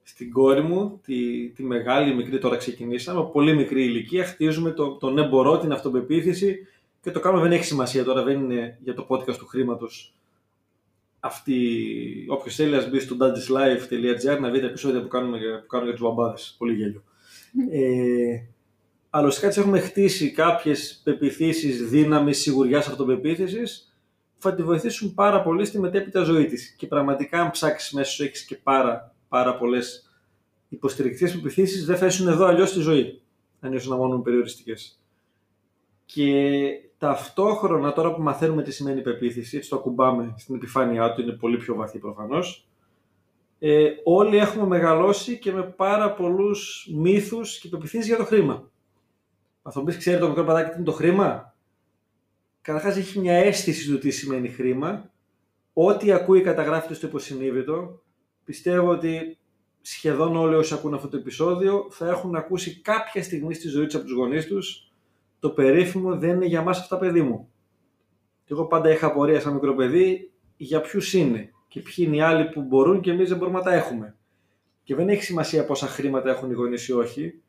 στην 0.02 0.32
κόρη 0.32 0.62
μου, 0.62 1.00
τη, 1.04 1.48
τη 1.48 1.62
μεγάλη, 1.62 2.14
μικρή 2.14 2.38
τώρα 2.38 2.56
ξεκινήσαμε, 2.56 3.20
από 3.20 3.30
πολύ 3.30 3.54
μικρή 3.54 3.84
ηλικία 3.84 4.24
χτίζουμε 4.24 4.70
το, 4.70 4.96
τον 4.96 5.18
εμπορό, 5.18 5.58
την 5.58 5.72
αυτοπεποίθηση 5.72 6.66
και 7.00 7.10
το 7.10 7.20
κάνουμε 7.20 7.42
δεν 7.42 7.52
έχει 7.52 7.64
σημασία 7.64 8.04
τώρα, 8.04 8.22
δεν 8.22 8.40
είναι 8.40 8.78
για 8.82 8.94
το 8.94 9.06
podcast 9.08 9.36
του 9.36 9.46
χρήματος. 9.46 10.14
Αυτή, 11.24 11.56
όποιος 12.28 12.54
θέλει, 12.54 12.76
ας 12.76 12.90
μπει 12.90 13.00
στο 13.00 13.16
daddy'slife.gr 13.20 14.38
να 14.40 14.50
δει 14.50 14.60
τα 14.60 14.66
επεισόδια 14.66 15.02
που 15.02 15.08
κάνουμε, 15.08 15.38
που 15.38 15.66
κάνουμε 15.66 15.90
για 15.90 15.98
τους 15.98 16.08
μπαμπάδες. 16.08 16.54
Πολύ 16.58 16.74
γέλιο. 16.74 17.02
ε, 17.72 18.46
αλλά 19.10 19.26
ουσιαστικά 19.26 19.60
έχουμε 19.60 19.80
χτίσει 19.80 20.30
κάποιες 20.30 21.00
πεπιθήσεις 21.04 21.88
δύναμης, 21.88 22.38
σιγουριάς, 22.40 22.86
αυτοπεποίθησης 22.86 23.96
που 24.34 24.40
θα 24.40 24.54
τη 24.54 24.62
βοηθήσουν 24.62 25.14
πάρα 25.14 25.42
πολύ 25.42 25.64
στη 25.64 25.78
μετέπειτα 25.78 26.22
ζωή 26.22 26.46
της. 26.46 26.74
Και 26.76 26.86
πραγματικά, 26.86 27.40
αν 27.40 27.50
ψάξεις 27.50 27.92
μέσα 27.92 28.10
σου, 28.10 28.22
έχεις 28.22 28.44
και 28.44 28.56
πάρα, 28.56 29.14
πάρα 29.28 29.56
πολλές 29.56 30.10
υποστηρικτικές 30.68 31.32
πεπιθήσεις, 31.32 31.84
δεν 31.84 31.96
θα 31.96 32.06
ήσουν 32.06 32.28
εδώ 32.28 32.44
αλλιώς 32.44 32.68
στη 32.68 32.80
ζωή, 32.80 33.22
αν 33.60 33.72
ήσουν 33.72 33.96
μόνο 33.96 34.18
περιοριστικές. 34.18 35.00
Και 36.04 36.24
ταυτόχρονα, 37.02 37.92
τώρα 37.92 38.14
που 38.14 38.22
μαθαίνουμε 38.22 38.62
τι 38.62 38.72
σημαίνει 38.72 39.00
πεποίθηση, 39.00 39.56
έτσι 39.56 39.68
το 39.68 39.76
ακουμπάμε 39.76 40.34
στην 40.36 40.54
επιφάνειά 40.54 41.12
του, 41.12 41.20
είναι 41.20 41.32
πολύ 41.32 41.56
πιο 41.56 41.74
βαθύ 41.74 41.98
προφανώς. 41.98 42.68
Ε, 43.58 43.90
όλοι 44.04 44.36
έχουμε 44.36 44.66
μεγαλώσει 44.66 45.38
και 45.38 45.52
με 45.52 45.62
πάρα 45.62 46.12
πολλούς 46.12 46.88
μύθους 46.94 47.58
και 47.58 47.68
πεπιθήσει 47.68 48.06
για 48.06 48.16
το 48.16 48.24
χρήμα. 48.24 48.70
Θα 49.62 49.80
μου 49.80 49.84
πει, 49.84 49.96
ξέρει 49.96 50.20
το 50.20 50.28
μικρό 50.28 50.44
παιδάκι 50.44 50.70
τι 50.70 50.76
είναι 50.76 50.84
το 50.84 50.92
χρήμα; 50.92 51.54
Καταρχάς 52.60 52.96
έχει 52.96 53.18
μια 53.18 53.34
αίσθηση 53.34 53.90
του 53.90 53.98
τι 53.98 54.10
σημαίνει 54.10 54.48
χρήμα. 54.48 55.10
Ό,τι 55.72 56.12
ακούει 56.12 56.40
καταγράφεται 56.40 56.94
στο 56.94 57.06
υποσυνείδητο. 57.06 58.02
Πιστεύω 58.44 58.90
ότι 58.90 59.38
σχεδόν 59.80 60.36
όλοι 60.36 60.54
όσοι 60.54 60.74
ακούν 60.74 60.94
αυτό 60.94 61.08
το 61.08 61.16
επεισόδιο 61.16 61.86
θα 61.90 62.08
έχουν 62.08 62.34
ακούσει 62.34 62.80
κάποια 62.80 63.22
στιγμή 63.22 63.54
στη 63.54 63.68
ζωή 63.68 63.84
τους 63.84 63.94
από 63.94 64.04
τους 64.04 64.14
γονείς 64.14 64.46
τους 64.46 64.91
το 65.42 65.50
περίφημο 65.50 66.16
δεν 66.16 66.30
είναι 66.30 66.46
για 66.46 66.62
μας 66.62 66.78
αυτά 66.78 66.98
παιδί 66.98 67.22
μου. 67.22 67.52
Και 68.44 68.52
εγώ 68.52 68.66
πάντα 68.66 68.90
είχα 68.90 69.06
απορία 69.06 69.40
σαν 69.40 69.52
μικρό 69.52 69.74
παιδί 69.74 70.32
για 70.56 70.80
ποιους 70.80 71.12
είναι 71.12 71.50
και 71.68 71.80
ποιοι 71.80 72.04
είναι 72.08 72.16
οι 72.16 72.20
άλλοι 72.20 72.48
που 72.48 72.62
μπορούν 72.62 73.00
και 73.00 73.10
εμείς 73.10 73.28
δεν 73.28 73.38
μπορούμε 73.38 73.58
να 73.58 73.64
τα 73.64 73.74
έχουμε. 73.74 74.16
Και 74.82 74.94
δεν 74.94 75.08
έχει 75.08 75.22
σημασία 75.22 75.64
πόσα 75.64 75.86
χρήματα 75.86 76.30
έχουν 76.30 76.50
οι 76.50 76.54
γονείς 76.54 76.88
ή 76.88 76.92
όχι, 76.92 77.42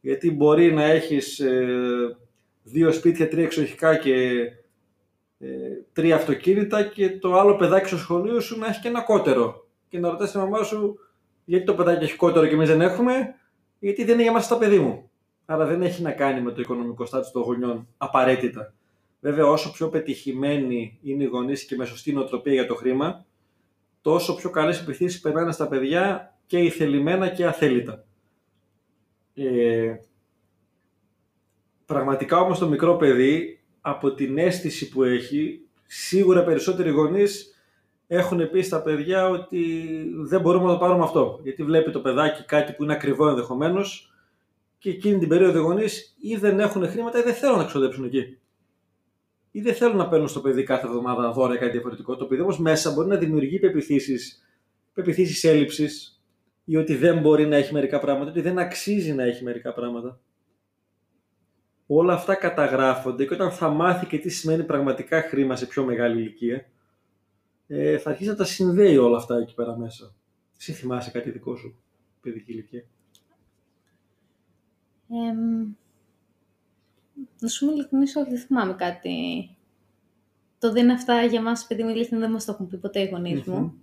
γιατί 0.00 0.30
μπορεί 0.30 0.72
να 0.72 0.84
έχεις 0.84 1.38
ε, 1.38 2.18
δύο 2.62 2.92
σπίτια, 2.92 3.28
τρία 3.28 3.44
εξοχικά 3.44 3.96
και 3.96 4.40
ε, 5.38 5.48
τρία 5.92 6.16
αυτοκίνητα 6.16 6.82
και 6.82 7.18
το 7.18 7.38
άλλο 7.38 7.56
παιδάκι 7.56 7.86
στο 7.86 7.96
σχολείο 7.96 8.40
σου 8.40 8.58
να 8.58 8.66
έχει 8.66 8.80
και 8.80 8.88
ένα 8.88 9.02
κότερο. 9.02 9.68
Και 9.88 9.98
να 9.98 10.10
ρωτάς 10.10 10.30
τη 10.30 10.38
μαμά 10.38 10.62
σου 10.62 10.98
γιατί 11.44 11.64
το 11.64 11.74
παιδάκι 11.74 12.04
έχει 12.04 12.16
κότερο 12.16 12.46
και 12.46 12.54
εμείς 12.54 12.68
δεν 12.68 12.80
έχουμε, 12.80 13.34
γιατί 13.78 14.04
δεν 14.04 14.14
είναι 14.14 14.22
για 14.22 14.32
μας 14.32 14.48
τα 14.48 14.58
παιδί 14.58 14.78
μου 14.78 15.09
αλλά 15.50 15.66
δεν 15.66 15.82
έχει 15.82 16.02
να 16.02 16.12
κάνει 16.12 16.40
με 16.40 16.52
το 16.52 16.60
οικονομικό 16.60 17.04
στάτους 17.04 17.30
των 17.30 17.42
γονιών 17.42 17.88
απαραίτητα. 17.96 18.72
Βέβαια, 19.20 19.46
όσο 19.46 19.70
πιο 19.70 19.88
πετυχημένοι 19.88 20.98
είναι 21.02 21.22
οι 21.22 21.26
γονείς 21.26 21.64
και 21.64 21.76
με 21.76 21.84
σωστή 21.84 22.12
νοοτροπία 22.12 22.52
για 22.52 22.66
το 22.66 22.74
χρήμα, 22.74 23.24
τόσο 24.00 24.34
πιο 24.34 24.50
καλές 24.50 24.80
επιθέσεις 24.80 25.20
περνάνε 25.20 25.52
στα 25.52 25.68
παιδιά 25.68 26.34
και 26.46 26.58
ηθελημένα 26.58 27.28
και 27.28 27.46
αθέλητα. 27.46 28.04
Ε, 29.34 29.94
πραγματικά 31.86 32.40
όμως 32.40 32.58
το 32.58 32.68
μικρό 32.68 32.96
παιδί, 32.96 33.60
από 33.80 34.14
την 34.14 34.38
αίσθηση 34.38 34.88
που 34.88 35.02
έχει, 35.02 35.60
σίγουρα 35.86 36.44
περισσότεροι 36.44 36.90
γονείς 36.90 37.54
έχουν 38.06 38.50
πει 38.50 38.62
στα 38.62 38.82
παιδιά 38.82 39.28
ότι 39.28 39.86
δεν 40.16 40.40
μπορούμε 40.40 40.64
να 40.64 40.72
το 40.72 40.78
πάρουμε 40.78 41.04
αυτό. 41.04 41.40
Γιατί 41.42 41.62
βλέπει 41.62 41.90
το 41.90 42.00
παιδάκι 42.00 42.44
κάτι 42.44 42.72
που 42.72 42.82
είναι 42.82 42.92
ακριβό 42.92 43.28
ενδεχομένως 43.28 44.09
και 44.80 44.90
εκείνη 44.90 45.18
την 45.18 45.28
περίοδο 45.28 45.58
οι 45.58 45.62
γονείς 45.62 46.16
ή 46.20 46.36
δεν 46.36 46.60
έχουν 46.60 46.88
χρήματα 46.88 47.18
ή 47.18 47.22
δεν 47.22 47.34
θέλουν 47.34 47.58
να 47.58 47.64
ξοδέψουν 47.64 48.04
εκεί. 48.04 48.38
Ή 49.50 49.60
δεν 49.60 49.74
θέλουν 49.74 49.96
να 49.96 50.08
παίρνουν 50.08 50.28
στο 50.28 50.40
παιδί 50.40 50.62
κάθε 50.62 50.86
εβδομάδα 50.86 51.32
δώρα 51.32 51.54
ή 51.54 51.58
κάτι 51.58 51.70
διαφορετικό. 51.70 52.16
Το 52.16 52.26
παιδί 52.26 52.40
όμως 52.40 52.58
μέσα 52.58 52.92
μπορεί 52.92 53.08
να 53.08 53.16
δημιουργεί 53.16 53.58
πεπιθήσεις, 53.58 54.42
πεπιθήσεις 54.94 55.44
έλλειψης 55.44 56.22
ή 56.64 56.76
ότι 56.76 56.94
δεν 56.94 57.20
μπορεί 57.20 57.46
να 57.46 57.56
έχει 57.56 57.72
μερικά 57.72 58.00
πράγματα, 58.00 58.30
ότι 58.30 58.40
δεν 58.40 58.58
αξίζει 58.58 59.12
να 59.12 59.22
έχει 59.22 59.44
μερικά 59.44 59.72
πράγματα. 59.72 60.20
Όλα 61.86 62.14
αυτά 62.14 62.34
καταγράφονται 62.34 63.24
και 63.24 63.34
όταν 63.34 63.50
θα 63.50 63.68
μάθει 63.68 64.06
και 64.06 64.18
τι 64.18 64.28
σημαίνει 64.28 64.64
πραγματικά 64.64 65.22
χρήμα 65.22 65.56
σε 65.56 65.66
πιο 65.66 65.84
μεγάλη 65.84 66.20
ηλικία, 66.20 66.70
ε, 67.66 67.98
θα 67.98 68.10
αρχίσει 68.10 68.28
να 68.28 68.36
τα 68.36 68.44
συνδέει 68.44 68.96
όλα 68.96 69.16
αυτά 69.16 69.36
εκεί 69.36 69.54
πέρα 69.54 69.78
μέσα. 69.78 70.14
Εσύ 70.58 70.72
θυμάσαι 70.72 71.10
κάτι 71.10 71.30
δικό 71.30 71.56
σου, 71.56 71.82
παιδική 72.20 72.52
ηλικία; 72.52 72.84
Ε, 75.10 75.32
να 77.38 77.48
σου 77.48 77.64
είμαι 77.64 78.02
ότι 78.16 78.30
δεν 78.30 78.38
θυμάμαι 78.38 78.74
κάτι. 78.74 79.48
Το 80.58 80.72
δεν 80.72 80.82
είναι 80.82 80.92
αυτά 80.92 81.24
για 81.24 81.42
μας, 81.42 81.66
παιδί 81.66 81.82
μου, 81.82 82.18
δεν 82.18 82.30
μας 82.30 82.44
το 82.44 82.52
έχουν 82.52 82.68
πει 82.68 82.76
ποτέ 82.76 83.00
οι 83.00 83.08
γονείς 83.08 83.42
μου. 83.42 83.74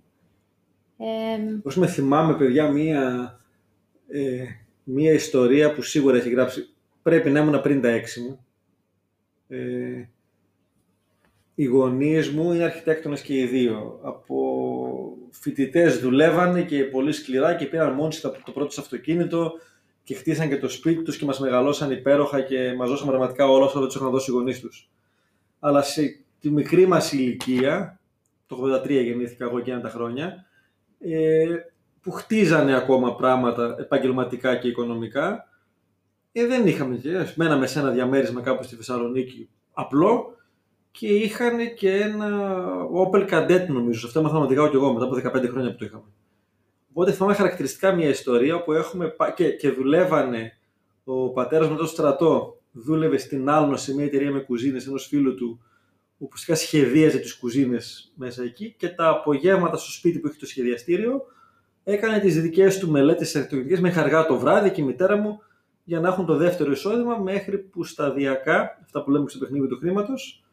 Mm-hmm. 0.98 1.72
με 1.74 1.86
θυμάμαι, 1.86 2.36
παιδιά, 2.36 2.68
μία, 2.68 3.38
ε, 4.08 4.44
μία 4.84 5.12
ιστορία 5.12 5.74
που 5.74 5.82
σίγουρα 5.82 6.16
έχει 6.16 6.28
γράψει. 6.28 6.68
Πρέπει 7.02 7.30
να 7.30 7.40
ήμουν 7.40 7.60
πριν 7.60 7.80
τα 7.80 7.88
έξι 7.88 8.20
μου. 8.20 8.46
Ε, 9.48 10.08
οι 11.54 11.64
γονείς 11.64 12.30
μου 12.30 12.52
είναι 12.52 12.64
αρχιτέκτονες 12.64 13.20
και 13.20 13.38
οι 13.38 13.46
δύο. 13.46 14.00
Από 14.02 14.36
φοιτητές 15.30 15.98
δουλεύανε 15.98 16.62
και 16.62 16.84
πολύ 16.84 17.12
σκληρά 17.12 17.54
και 17.54 17.66
πήραν 17.66 17.94
μόνοι 17.94 18.14
το 18.14 18.52
πρώτο 18.52 18.80
αυτοκίνητο 18.80 19.52
και 20.08 20.14
χτίσαν 20.14 20.48
και 20.48 20.58
το 20.58 20.68
σπίτι 20.68 21.02
τους 21.02 21.16
και 21.16 21.24
μας 21.24 21.40
μεγαλώσαν 21.40 21.90
υπέροχα 21.90 22.40
και 22.40 22.74
μας 22.76 22.88
δώσαν 22.88 23.06
πραγματικά 23.06 23.48
όλα 23.48 23.64
όσα 23.64 23.78
δεν 23.78 23.88
τους 23.88 23.96
είχαν 23.96 24.10
δώσει 24.10 24.30
οι 24.30 24.34
γονείς 24.34 24.60
τους. 24.60 24.90
Αλλά 25.60 25.82
σε 25.82 26.20
τη 26.40 26.50
μικρή 26.50 26.86
μας 26.86 27.12
ηλικία, 27.12 28.00
το 28.46 28.56
83 28.56 28.88
γεννήθηκα 28.88 29.44
εγώ 29.44 29.60
και 29.60 29.70
ένα 29.70 29.80
τα 29.80 29.88
χρόνια, 29.88 30.46
ε, 30.98 31.46
που 32.00 32.10
χτίζανε 32.10 32.76
ακόμα 32.76 33.16
πράγματα 33.16 33.76
επαγγελματικά 33.78 34.56
και 34.56 34.68
οικονομικά, 34.68 35.48
ε, 36.32 36.46
δεν 36.46 36.66
είχαμε 36.66 36.96
και. 36.96 37.32
Μέναμε 37.36 37.66
σε 37.66 37.78
ένα 37.78 37.90
διαμέρισμα 37.90 38.40
κάπου 38.40 38.62
στη 38.62 38.76
Θεσσαλονίκη 38.76 39.48
απλό 39.72 40.36
και 40.90 41.06
είχαν 41.06 41.74
και 41.74 41.90
ένα 41.90 42.52
Opel 43.04 43.30
Kadett 43.30 43.66
νομίζω. 43.68 44.06
Αυτό 44.06 44.18
έμαθα 44.18 44.38
να 44.38 44.46
και 44.46 44.54
εγώ 44.54 44.92
μετά 44.92 45.04
από 45.04 45.14
15 45.14 45.48
χρόνια 45.48 45.70
που 45.70 45.76
το 45.76 45.84
είχαμε. 45.84 46.04
Οπότε 46.98 47.12
θυμάμαι 47.12 47.34
χαρακτηριστικά 47.34 47.92
μια 47.92 48.08
ιστορία 48.08 48.62
που 48.62 48.72
έχουμε 48.72 49.14
και, 49.34 49.50
και 49.50 49.70
δουλεύανε 49.70 50.58
ο 51.04 51.30
πατέρας 51.30 51.68
με 51.68 51.76
το 51.76 51.86
στρατό. 51.86 52.60
Δούλευε 52.72 53.16
στην 53.16 53.48
Άλνο 53.48 53.76
σε 53.76 53.94
μια 53.94 54.04
εταιρεία 54.04 54.30
με 54.30 54.40
κουζίνες 54.40 54.86
ενός 54.86 55.06
φίλου 55.06 55.34
του, 55.34 55.60
που 56.18 56.28
ουσιαστικά 56.32 56.54
σχεδίαζε 56.54 57.18
τις 57.18 57.36
κουζίνες 57.36 58.12
μέσα 58.16 58.42
εκεί 58.42 58.74
και 58.78 58.88
τα 58.88 59.08
απογεύματα 59.08 59.76
στο 59.76 59.90
σπίτι 59.90 60.18
που 60.18 60.26
έχει 60.26 60.38
το 60.38 60.46
σχεδιαστήριο 60.46 61.22
έκανε 61.84 62.18
τις 62.18 62.40
δικές 62.40 62.78
του 62.78 62.90
μελέτες 62.90 63.36
αρχιτεκτονικές 63.36 63.80
μέχρι 63.80 64.00
αργά 64.00 64.26
το 64.26 64.38
βράδυ 64.38 64.70
και 64.70 64.80
η 64.80 64.84
μητέρα 64.84 65.16
μου 65.16 65.42
για 65.84 66.00
να 66.00 66.08
έχουν 66.08 66.26
το 66.26 66.36
δεύτερο 66.36 66.70
εισόδημα 66.70 67.18
μέχρι 67.18 67.58
που 67.58 67.84
σταδιακά, 67.84 68.78
αυτά 68.82 69.04
που 69.04 69.10
λέμε 69.10 69.28
στο 69.28 69.38
παιχνίδι 69.38 69.66
του 69.66 69.78
χρήματος, 69.78 70.44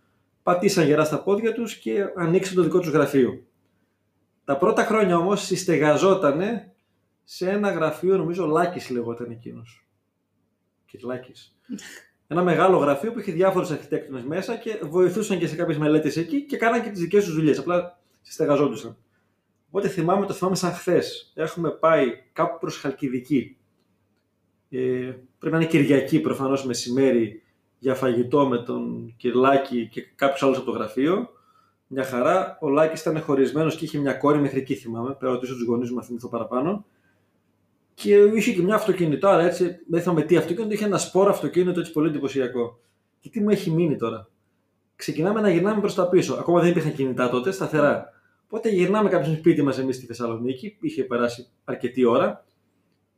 πατήσαν 0.44 0.86
γερά 0.86 1.04
στα 1.04 1.24
πόδια 1.24 1.54
τους 1.54 1.75
και 1.75 2.06
ανοίξαν 2.16 2.56
το 2.56 2.62
δικό 2.62 2.80
τους 2.80 2.90
γραφείο. 2.90 3.44
Τα 4.46 4.58
πρώτα 4.58 4.86
χρόνια 4.86 5.18
όμως 5.18 5.42
συστεγαζότανε 5.42 6.74
σε 7.24 7.50
ένα 7.50 7.72
γραφείο, 7.72 8.18
νομίζω 8.18 8.46
Λάκης 8.46 8.90
λεγόταν 8.90 9.32
εκείνος. 9.32 9.88
Και 10.86 11.00
Λάκης. 11.04 11.58
Ένα 12.28 12.44
μεγάλο 12.44 12.78
γραφείο 12.78 13.12
που 13.12 13.20
είχε 13.20 13.32
διάφορους 13.32 13.72
αρχιτέκτονες 13.72 14.24
μέσα 14.24 14.56
και 14.56 14.80
βοηθούσαν 14.84 15.40
και 15.40 15.48
σε 15.48 15.56
κάποιες 15.56 15.78
μελέτες 15.78 16.18
εκεί 16.18 16.46
και 16.46 16.58
κάναν 16.58 16.84
και 16.84 16.90
τις 16.90 17.00
δικές 17.00 17.25
τους 17.25 17.34
δουλειές. 17.34 17.60
Απλά 17.60 18.00
συστεγαζόντουσαν. 18.22 18.98
Οπότε 19.68 19.88
θυμάμαι, 19.88 20.25
το 20.25 20.34
θυμάμαι 20.34 20.56
σαν 20.56 20.72
χθες. 20.72 21.32
Έχουμε 21.36 21.72
πάει 21.72 22.06
κάπου 22.34 22.58
προς 22.60 22.78
Χαλκιδική. 22.78 23.58
Ε, 24.70 24.78
πρέπει 25.40 25.56
να 25.56 25.58
είναι 25.58 25.66
Κυριακή 25.66 26.20
προφανώς 26.20 26.66
μεσημέρι 26.66 27.42
για 27.80 27.96
φαγητό 27.96 28.48
με 28.48 28.58
τον 28.58 29.14
Κυρλάκη 29.18 29.88
και 29.88 30.02
κάποιους 30.16 30.44
άλλους 30.44 30.58
από 30.58 30.66
το 30.66 30.72
γραφείο 30.72 31.30
Μια 31.88 32.04
χαρά. 32.04 32.58
Ο 32.62 32.70
Λάκης 32.70 33.01
ήταν 33.01 33.22
χωρισμένος 33.22 33.75
και 33.75 33.86
είχε 33.86 33.98
μια 33.98 34.13
κόρη 34.13 34.39
μέχρι 34.39 34.60
εκεί, 34.60 34.75
θυμάμαι. 34.75 35.15
Πέρα 35.20 35.32
ρωτήσω 35.32 35.54
τους 35.54 35.65
γονείς 35.65 35.89
μου 35.89 35.96
να 35.96 36.04
θυμηθώ 36.04 36.30
παραπάνω. 36.30 36.86
Και 37.94 38.15
είχε 38.15 38.54
και 38.54 38.62
μια 38.62 38.75
αυτοκίνητο, 38.75 39.27
έτσι. 39.30 39.80
Δεν 39.88 40.01
θυμάμαι 40.01 40.22
τι 40.22 40.38
αυτοκίνητο, 40.38 40.74
είχε 40.74 40.86
ένα 40.86 40.98
σπόρο 40.98 41.30
αυτοκίνητο 41.30 41.80
έτσι 41.80 41.92
πολύ 41.92 42.10
εντυπωσιακό. 42.10 42.80
Και 43.20 43.30
τι 43.30 43.42
μου 43.42 43.50
έχει 43.50 43.72
μείνει 43.72 43.98
τώρα. 43.98 44.30
Ξεκινάμε 44.96 45.42
να 45.42 45.50
γυρνάμε 45.50 45.80
προς 45.80 45.96
τα 45.96 46.10
πίσω. 46.10 46.34
Ακόμα 46.34 46.60
δεν 46.62 46.70
υπήρχαν 46.70 46.94
κινητά 46.94 47.30
τότε, 47.30 47.51
σταθερά. 47.51 48.13
Οπότε 48.46 48.70
γυρνάμε 48.70 49.10
κάποιο 49.10 49.34
σπίτι 49.34 49.62
μας 49.62 49.80
εμείς 49.80 49.96
στη 49.96 50.06
Θεσσαλονίκη, 50.06 50.77
είχε 50.82 51.04
περάσει 51.04 51.48
αρκετή 51.63 52.06
ώρα. 52.06 52.46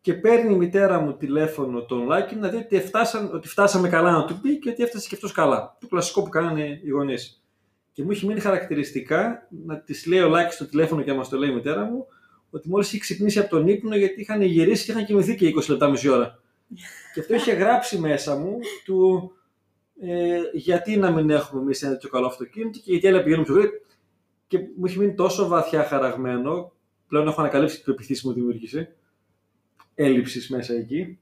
Και 0.02 0.14
παίρνει 0.14 0.54
η 0.54 0.58
μητέρα 0.58 1.00
μου 1.00 1.14
τηλέφωνο 1.14 1.82
τον 1.82 2.06
Λάκη 2.06 2.36
να 2.36 2.50
δει 2.50 2.58
ότι, 2.58 2.80
φτάσαν, 2.80 3.30
ότι 3.34 3.48
φτάσαμε 3.48 3.90
καλά 3.90 4.12
να 4.12 4.26
του 4.26 4.40
πει 4.42 4.60
και 4.60 4.70
ότι 4.70 4.84
έφτασε 4.84 5.08
και 5.08 5.16
αυτός 5.16 5.32
καλά. 5.32 5.78
Το 5.80 5.88
κλασικό 5.88 6.24
που 6.24 6.30
κάνανε 6.30 6.80
οι 6.84 6.90
γονείς. 6.90 7.42
Και 7.98 8.04
μου 8.04 8.12
έχει 8.12 8.26
μείνει 8.26 8.40
χαρακτηριστικά 8.40 9.48
να 9.66 9.80
της 9.80 10.06
λέει 10.06 10.20
ο 10.20 10.28
Λάκης 10.30 10.56
στο 10.56 10.66
τηλέφωνο 10.66 11.02
και 11.02 11.12
να 11.12 11.18
μας 11.18 11.30
το 11.30 11.38
λέει 11.38 11.50
η 11.50 11.54
μητέρα 11.54 11.84
μου, 11.84 12.06
ότι 12.50 12.70
μόλις 12.70 12.88
είχε 12.88 12.98
ξυπνήσει 12.98 13.40
από 13.40 13.50
τον 13.50 13.68
ύπνο 13.68 13.96
γιατί 13.96 14.22
είχαν 14.22 14.42
γυρίσει 14.42 14.86
και 14.86 14.92
είχαν 14.92 15.06
κοιμηθεί 15.06 15.36
και 15.36 15.54
20 15.56 15.70
λεπτά 15.70 15.90
μισή 15.90 16.10
ώρα. 16.10 16.40
και 17.14 17.20
αυτό 17.20 17.36
είχε 17.36 17.52
γράψει 17.52 18.00
μέσα 18.00 18.36
μου 18.36 18.58
του 18.86 19.32
ε, 20.00 20.40
γιατί 20.54 20.98
να 20.98 21.12
μην 21.12 21.30
έχουμε 21.30 21.62
εμείς 21.62 21.84
ένα 21.84 21.92
τέτοιο 21.92 22.10
καλό 22.10 22.26
αυτοκίνητο 22.26 22.80
και 22.80 22.92
γιατί 22.92 23.08
άλλα 23.08 23.24
πηγαίνουν 23.24 23.46
πιο 23.46 23.54
γρήγορα. 23.54 23.80
Και 24.48 24.58
μου 24.58 24.86
έχει 24.86 25.00
μείνει 25.00 25.14
τόσο 25.14 25.48
βαθιά 25.48 25.84
χαραγμένο, 25.84 26.74
πλέον 27.08 27.28
έχω 27.28 27.42
ανακαλύψει 27.42 27.84
την 27.84 27.94
επιθύση 27.94 28.28
μου 28.28 28.34
δημιούργησε, 28.34 28.96
έλλειψης 29.96 30.50
μέσα 30.50 30.74
εκεί 30.74 31.20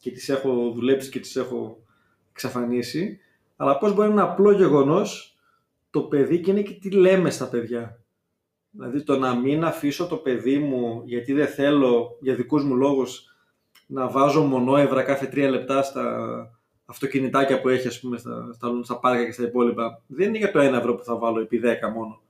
και 0.00 0.10
τις 0.10 0.28
έχω 0.28 0.70
δουλέψει 0.74 1.10
και 1.10 1.20
τις 1.20 1.36
έχω 1.36 1.82
εξαφανίσει. 2.30 3.18
Αλλά 3.56 3.78
πώς 3.78 3.94
μπορεί 3.94 4.08
να 4.08 4.14
είναι 4.14 4.22
ένα 4.22 4.30
απλό 4.30 4.52
γεγονός 4.52 5.30
το 5.90 6.02
παιδί 6.02 6.40
και 6.40 6.50
είναι 6.50 6.62
και 6.62 6.72
τι 6.72 6.90
λέμε 6.90 7.30
στα 7.30 7.48
παιδιά. 7.48 8.00
Δηλαδή 8.70 9.02
το 9.02 9.18
να 9.18 9.34
μην 9.34 9.64
αφήσω 9.64 10.06
το 10.06 10.16
παιδί 10.16 10.58
μου 10.58 11.02
γιατί 11.04 11.32
δεν 11.32 11.46
θέλω 11.46 12.16
για 12.20 12.34
δικούς 12.34 12.64
μου 12.64 12.74
λόγους 12.74 13.36
να 13.86 14.08
βάζω 14.08 14.42
μονόευρα 14.42 15.02
κάθε 15.02 15.26
τρία 15.26 15.50
λεπτά 15.50 15.82
στα 15.82 16.50
αυτοκινητάκια 16.84 17.60
που 17.60 17.68
έχει 17.68 17.88
ας 17.88 18.00
πούμε 18.00 18.18
στα, 18.18 18.52
στα, 18.54 18.80
στα 18.82 18.98
πάρκα 18.98 19.24
και 19.24 19.32
στα 19.32 19.42
υπόλοιπα. 19.42 20.02
Δεν 20.06 20.28
είναι 20.28 20.38
για 20.38 20.52
το 20.52 20.58
ένα 20.58 20.78
ευρώ 20.78 20.94
που 20.94 21.04
θα 21.04 21.16
βάλω 21.16 21.40
επί 21.40 21.58
δέκα 21.58 21.90
μόνο. 21.90 22.20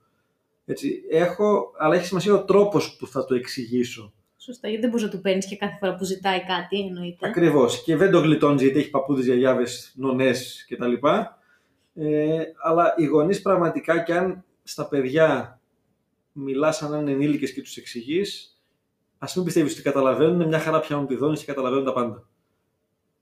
Έτσι, 0.65 1.01
έχω, 1.09 1.73
αλλά 1.77 1.95
έχει 1.95 2.05
σημασία 2.05 2.33
ο 2.33 2.43
τρόπος 2.43 2.95
που 2.95 3.07
θα 3.07 3.25
το 3.25 3.35
εξηγήσω. 3.35 4.13
Σωστά, 4.37 4.67
γιατί 4.67 4.81
δεν 4.81 4.89
μπορείς 4.89 5.05
να 5.05 5.11
του 5.11 5.21
παίρνεις 5.21 5.47
και 5.47 5.55
κάθε 5.55 5.77
φορά 5.79 5.95
που 5.95 6.03
ζητάει 6.03 6.39
κάτι, 6.43 6.79
εννοείται. 6.79 7.27
Ακριβώς. 7.27 7.83
Και 7.83 7.95
δεν 7.95 8.11
το 8.11 8.19
γλιτώνεις 8.19 8.61
γιατί 8.61 8.79
έχει 8.79 8.89
παππούδες, 8.89 9.25
γιαγιάδες, 9.25 9.93
νονές 9.95 10.65
κτλ. 10.69 10.93
Ε, 11.99 12.43
αλλά 12.63 12.93
οι 12.97 13.05
γονείς 13.05 13.41
πραγματικά 13.41 14.03
και 14.03 14.13
αν 14.13 14.43
στα 14.63 14.87
παιδιά 14.87 15.59
μιλάς 16.31 16.75
σαν 16.75 16.91
να 16.91 16.97
είναι 16.97 17.11
ενήλικες 17.11 17.53
και 17.53 17.61
τους 17.61 17.77
εξηγείς, 17.77 18.61
ας 19.17 19.35
μην 19.35 19.45
πιστεύεις 19.45 19.73
ότι 19.73 19.81
καταλαβαίνουν, 19.81 20.47
μια 20.47 20.59
χαρά 20.59 20.79
πιάνουν 20.79 21.07
τη 21.07 21.15
δόνηση 21.15 21.45
και 21.45 21.51
καταλαβαίνουν 21.51 21.85
τα 21.85 21.93
πάντα. 21.93 22.27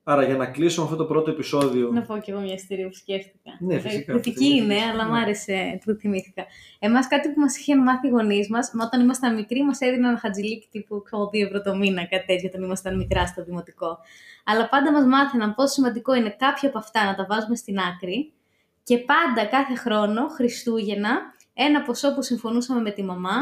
Άρα 0.08 0.24
για 0.24 0.36
να 0.36 0.46
κλείσω 0.46 0.84
αυτό 0.84 0.96
το 0.96 1.05
πρώτο 1.05 1.32
επεισόδιο. 1.32 1.89
Να 1.91 2.01
πω 2.01 2.17
κι 2.17 2.32
εγώ 2.32 2.39
μια 2.39 2.53
ιστορία 2.53 2.88
που 2.88 2.94
σκέφτηκα. 2.94 3.51
Ναι, 3.60 3.79
φυσικά. 3.79 4.12
Κριτική 4.12 4.46
είναι, 4.46 4.75
αλλά 4.75 5.05
μου 5.05 5.15
άρεσε 5.15 5.79
που 5.86 5.94
θυμήθηκα. 5.94 6.46
Εμάς 6.79 7.08
κάτι 7.08 7.29
που 7.29 7.39
μας 7.39 7.58
είχαν 7.58 7.84
μάθει 7.84 8.08
οι 8.08 8.10
γονείς 8.10 8.50
μας, 8.50 8.72
όταν 8.84 9.01
ήμασταν 9.01 9.36
μικροί, 9.36 9.63
μας 9.63 9.79
έδιναν 9.79 10.10
ένα 10.10 10.20
χατζηλίκι 10.20 10.67
τύπου 10.72 11.03
2 11.32 11.46
ευρώ 11.46 11.62
το 11.62 11.75
μήνα, 11.75 12.05
κάτι 12.05 12.25
τέτοιο, 12.25 12.50
όταν 12.50 12.63
ήμασταν 12.63 12.98
μικρά 12.98 13.25
στο 13.25 13.44
δημοτικό. 13.44 13.98
Αλλά 14.44 14.70
πάντα 14.70 14.91
μας 14.91 15.05
μάθαιναν 15.05 15.55
πόσο 15.55 15.74
σημαντικό 15.74 16.15
είναι 16.15 16.36
κάποια 16.39 16.70
από 16.70 16.77
αυτά 16.77 17.05
να 17.05 17.15
τα 17.15 17.25
βάζουμε 17.29 17.55
στην 17.55 17.77
άκρη 17.79 18.34
και 18.86 18.98
πάντα 18.98 19.46
κάθε 19.46 19.75
χρόνο, 19.75 20.27
Χριστούγεννα, 20.27 21.20
ένα 21.54 21.82
ποσό 21.82 22.13
που 22.13 22.22
συμφωνούσαμε 22.22 22.82
με 22.82 22.92
τη 22.92 23.04
μαμά, 23.04 23.38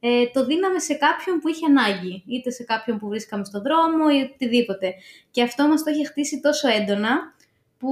ε, 0.00 0.26
το 0.32 0.44
δίναμε 0.44 0.78
σε 0.78 0.94
κάποιον 0.94 1.38
που 1.38 1.48
είχε 1.48 1.66
ανάγκη, 1.66 2.24
είτε 2.26 2.50
σε 2.50 2.64
κάποιον 2.64 2.98
που 2.98 3.08
βρίσκαμε 3.08 3.44
στον 3.44 3.62
δρόμο 3.62 4.04
ή 4.12 4.30
οτιδήποτε. 4.32 4.94
Και 5.30 5.42
αυτό 5.42 5.68
μας 5.68 5.82
το 5.82 5.90
είχε 5.90 6.04
χτίσει 6.04 6.40
τόσο 6.40 6.68
έντονα, 6.68 7.34
που 7.78 7.90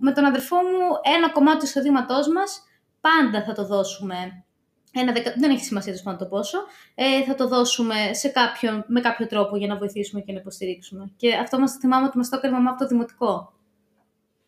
με 0.00 0.12
τον 0.12 0.24
αδερφό 0.24 0.56
μου 0.56 1.14
ένα 1.16 1.30
κομμάτι 1.30 1.58
του 1.58 1.64
εισοδήματός 1.64 2.28
μας 2.28 2.62
πάντα 3.00 3.44
θα 3.44 3.52
το 3.52 3.66
δώσουμε. 3.66 4.44
Ένα 4.92 5.12
δεκα... 5.12 5.34
Δεν 5.38 5.50
έχει 5.50 5.64
σημασία 5.64 6.02
το 6.02 6.16
το 6.16 6.26
πόσο. 6.26 6.58
Ε, 6.94 7.22
θα 7.22 7.34
το 7.34 7.48
δώσουμε 7.48 7.94
σε 8.12 8.28
κάποιον, 8.28 8.84
με 8.86 9.00
κάποιο 9.00 9.26
τρόπο 9.26 9.56
για 9.56 9.66
να 9.66 9.76
βοηθήσουμε 9.76 10.20
και 10.20 10.32
να 10.32 10.38
υποστηρίξουμε. 10.38 11.12
Και 11.16 11.34
αυτό 11.34 11.58
μας 11.58 11.72
θυμάμαι 11.72 12.06
ότι 12.06 12.16
μας 12.16 12.28
το 12.28 12.36
έκανε 12.36 12.54
μαμά 12.54 12.70
από 12.70 12.78
το 12.78 12.86
δημοτικό. 12.86 13.52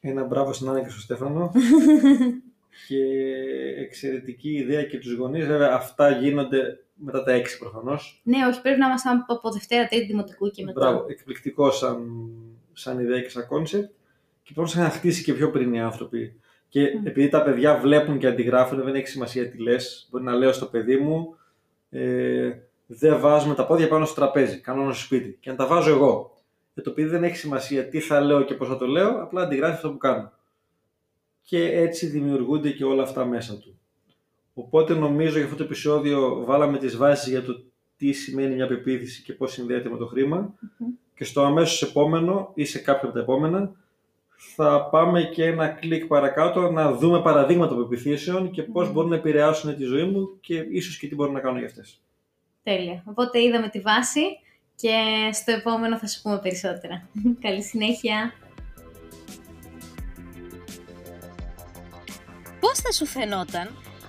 Ένα 0.07 0.25
μπράβο 0.25 0.53
στην 0.53 0.69
Άννα 0.69 0.81
και 0.83 0.89
στον 0.89 1.01
Στέφανο. 1.01 1.53
και 2.89 3.05
εξαιρετική 3.79 4.51
ιδέα 4.51 4.85
και 4.85 4.99
τους 4.99 5.15
γονείς. 5.15 5.47
Βέβαια 5.47 5.73
αυτά 5.73 6.11
γίνονται 6.11 6.79
μετά 6.95 7.23
τα 7.23 7.33
έξι 7.33 7.59
προφανώς. 7.59 8.21
Ναι, 8.25 8.37
όχι, 8.49 8.61
πρέπει 8.61 8.79
να 8.79 8.87
είμαστε 8.87 9.09
από 9.27 9.51
Δευτέρα, 9.51 9.87
Τρίτη 9.87 10.07
Δημοτικού 10.07 10.51
και 10.51 10.65
μετά. 10.65 10.81
Μπράβο, 10.81 11.05
εκπληκτικό 11.09 11.71
σαν, 11.71 12.31
σαν 12.73 12.99
ιδέα 12.99 13.21
και 13.21 13.29
σαν 13.29 13.47
concept. 13.47 13.93
Και 14.43 14.53
πρέπει 14.55 14.71
να 14.77 14.91
χτίσει 14.91 15.23
και 15.23 15.35
πιο 15.35 15.51
πριν 15.51 15.75
οι 15.75 15.81
άνθρωποι. 15.81 16.41
Και 16.69 16.81
mm. 16.87 17.07
επειδή 17.07 17.29
τα 17.29 17.43
παιδιά 17.43 17.79
βλέπουν 17.79 18.19
και 18.19 18.27
αντιγράφουν, 18.27 18.83
δεν 18.83 18.95
έχει 18.95 19.07
σημασία 19.07 19.51
τι 19.51 19.59
λες. 19.59 20.09
Μπορεί 20.11 20.25
να 20.25 20.35
λέω 20.35 20.53
στο 20.53 20.67
παιδί 20.67 20.97
μου, 20.97 21.37
ε, 21.91 22.51
δεν 22.87 23.21
βάζουμε 23.21 23.55
τα 23.55 23.67
πόδια 23.67 23.89
πάνω 23.89 24.05
στο 24.05 24.15
τραπέζι, 24.15 24.61
κανόνα 24.61 24.93
στο 24.93 25.05
σπίτι. 25.05 25.37
Και 25.41 25.51
να 25.51 25.57
τα 25.57 25.67
βάζω 25.67 25.91
εγώ. 25.91 26.34
Και 26.75 26.81
το 26.81 26.91
παιδί 26.91 27.09
δεν 27.09 27.25
έχει 27.25 27.37
σημασία 27.37 27.89
τι 27.89 28.01
θα 28.01 28.21
λέω 28.21 28.43
και 28.43 28.55
πώς 28.55 28.69
θα 28.69 28.77
το 28.77 28.87
λέω, 28.87 29.23
απλά 29.23 29.43
αντιγράφει 29.43 29.75
αυτό 29.75 29.91
που 29.91 29.97
κάνω. 29.97 30.33
Και 31.43 31.73
έτσι 31.73 32.07
δημιουργούνται 32.07 32.71
και 32.71 32.85
όλα 32.85 33.03
αυτά 33.03 33.25
μέσα 33.25 33.59
του. 33.59 33.79
Οπότε 34.55 34.95
νομίζω 34.95 35.37
για 35.37 35.45
αυτό 35.45 35.57
το 35.57 35.65
επεισόδιο 35.65 36.45
βάλαμε 36.45 36.79
τις 36.79 36.97
βάσεις 36.97 37.29
για 37.29 37.43
το 37.43 37.63
τι 37.97 38.13
σημαίνει 38.13 38.55
μια 38.55 38.67
πεποίθηση 38.67 39.23
και 39.23 39.33
πώς 39.33 39.53
συνδέεται 39.53 39.89
με 39.89 39.97
το 39.97 40.07
χρημα 40.07 40.55
Και 41.15 41.25
στο 41.25 41.43
αμέσως 41.43 41.83
επόμενο 41.83 42.51
ή 42.55 42.65
σε 42.65 42.79
κάποιο 42.79 43.09
από 43.09 43.17
τα 43.17 43.23
επόμενα 43.23 43.73
θα 44.37 44.89
πάμε 44.91 45.23
και 45.23 45.45
ένα 45.45 45.69
κλικ 45.69 46.07
παρακάτω 46.07 46.71
να 46.71 46.93
δούμε 46.93 47.23
παραδείγματα 47.23 47.77
πεπιθήσεων 47.77 48.51
και 48.51 48.63
πώς 48.63 48.93
μπορούν 48.93 49.11
να 49.11 49.17
επηρεάσουν 49.17 49.77
τη 49.77 49.85
ζωή 49.85 50.05
μου 50.05 50.39
και 50.41 50.55
ίσως 50.71 50.99
και 50.99 51.09
τι 51.09 51.15
μπορώ 51.15 51.33
να 51.33 51.41
κάνω 51.41 51.59
για 51.59 51.67
αυτές. 51.67 52.01
Τέλεια. 52.63 53.03
Οπότε 53.07 53.43
είδαμε 53.43 53.69
τη 53.69 53.81
βάση 53.81 54.21
και 54.77 55.31
στο 55.33 55.53
επόμενο 55.53 55.99
θα 55.99 56.07
σου 56.07 56.23
πούμε 56.23 56.39
περισσότερα. 56.39 57.09
Καλή 57.45 57.63
συνέχεια. 57.63 58.33
Πώς 62.61 62.79
θα 62.79 62.93
σου 62.93 63.07
φαινόταν 63.07 63.67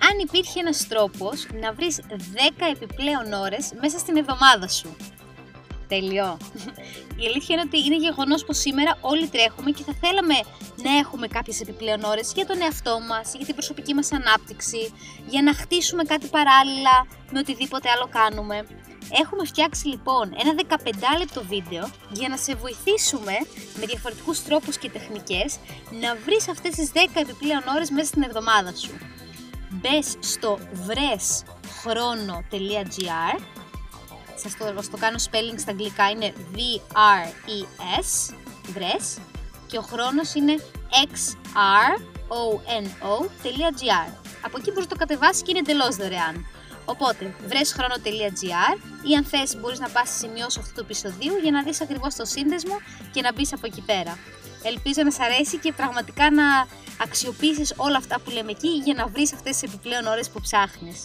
αν 0.09 0.19
υπήρχε 0.21 0.59
ένας 0.59 0.87
τρόπος 0.87 1.47
να 1.61 1.73
βρεις 1.73 2.01
10 2.09 2.13
επιπλέον 2.73 3.33
ώρες 3.33 3.73
μέσα 3.81 3.99
στην 3.99 4.17
εβδομάδα 4.17 4.67
σου; 4.67 4.95
Τελειώ. 5.87 6.37
Η 7.21 7.25
αλήθεια 7.25 7.55
είναι 7.55 7.63
ότι 7.65 7.77
είναι 7.85 7.95
γεγονός 7.95 8.43
πως 8.45 8.57
σήμερα 8.57 8.97
όλοι 9.01 9.27
τρέχουμε 9.27 9.71
και 9.71 9.83
θα 9.83 9.93
θέλαμε 10.01 10.33
να 10.83 10.97
έχουμε 10.97 11.27
κάποιες 11.27 11.61
επιπλέον 11.61 12.03
ώρες 12.03 12.31
για 12.35 12.45
τον 12.45 12.61
εαυτό 12.61 12.99
μας, 12.99 13.33
για 13.35 13.45
την 13.45 13.55
προσωπική 13.55 13.93
μας 13.93 14.11
ανάπτυξη, 14.11 14.93
για 15.27 15.41
να 15.41 15.53
χτίσουμε 15.53 16.03
κάτι 16.03 16.27
παράλληλα 16.27 17.07
με 17.31 17.39
οτιδήποτε 17.39 17.89
άλλο 17.89 18.09
κάνουμε. 18.11 18.65
Έχουμε 19.11 19.45
φτιάξει 19.45 19.87
λοιπόν 19.87 20.35
ένα 20.37 20.53
15 20.67 20.73
λεπτό 21.17 21.43
βίντεο 21.43 21.89
για 22.11 22.29
να 22.29 22.37
σε 22.37 22.55
βοηθήσουμε 22.55 23.33
με 23.79 23.85
διαφορετικούς 23.85 24.43
τρόπους 24.43 24.77
και 24.77 24.89
τεχνικές 24.89 25.57
να 26.01 26.15
βρεις 26.15 26.49
αυτές 26.49 26.75
τις 26.75 26.91
10 26.93 26.97
επιπλέον 27.13 27.63
ώρες 27.75 27.89
μέσα 27.89 28.07
στην 28.07 28.23
εβδομάδα 28.23 28.75
σου. 28.75 28.97
Μπες 29.69 30.15
στο 30.19 30.59
βρεσχρόνο.gr 30.73 33.39
σας 34.35 34.57
το, 34.57 34.73
το 34.91 34.97
κάνω 34.97 35.17
spelling 35.17 35.57
στα 35.57 35.71
αγγλικά. 35.71 36.09
Είναι 36.09 36.33
V-R-E-S 36.53 38.33
βρες. 38.67 39.17
Και 39.67 39.77
ο 39.77 39.81
χρόνος 39.81 40.33
είναι 40.33 40.55
X-R-O-N-O.gr 41.13 44.09
Από 44.41 44.57
εκεί 44.57 44.71
μπορείς 44.71 44.87
να 44.87 44.87
το 44.87 44.95
κατεβάσεις 44.95 45.41
και 45.41 45.51
είναι 45.51 45.59
εντελώς 45.59 45.95
δωρεάν. 45.95 46.45
Οπότε, 46.85 47.35
βρεσχρόνο.gr 47.47 48.77
ή 49.09 49.15
αν 49.15 49.25
θες 49.25 49.57
μπορείς 49.59 49.79
να 49.79 49.89
πας 49.89 50.09
στη 50.09 50.17
σημειώσει 50.17 50.59
αυτού 50.59 50.73
του 50.73 50.81
επεισοδίου 50.81 51.35
για 51.41 51.51
να 51.51 51.63
δεις 51.63 51.81
ακριβώς 51.81 52.15
το 52.15 52.25
σύνδεσμο 52.25 52.75
και 53.11 53.21
να 53.21 53.33
μπεις 53.33 53.53
από 53.53 53.65
εκεί 53.65 53.81
πέρα. 53.81 54.17
Ελπίζω 54.63 55.01
να 55.03 55.11
σ' 55.11 55.19
αρέσει 55.19 55.57
και 55.57 55.73
πραγματικά 55.73 56.31
να 56.31 56.67
αξιοποιήσεις 57.01 57.73
όλα 57.77 57.97
αυτά 57.97 58.19
που 58.19 58.29
λέμε 58.31 58.51
εκεί 58.51 58.67
για 58.67 58.93
να 58.93 59.07
βρεις 59.07 59.33
αυτές 59.33 59.57
τις 59.57 59.73
επιπλέον 59.73 60.05
ώρες 60.05 60.29
που 60.29 60.41
ψάχνεις. 60.41 61.03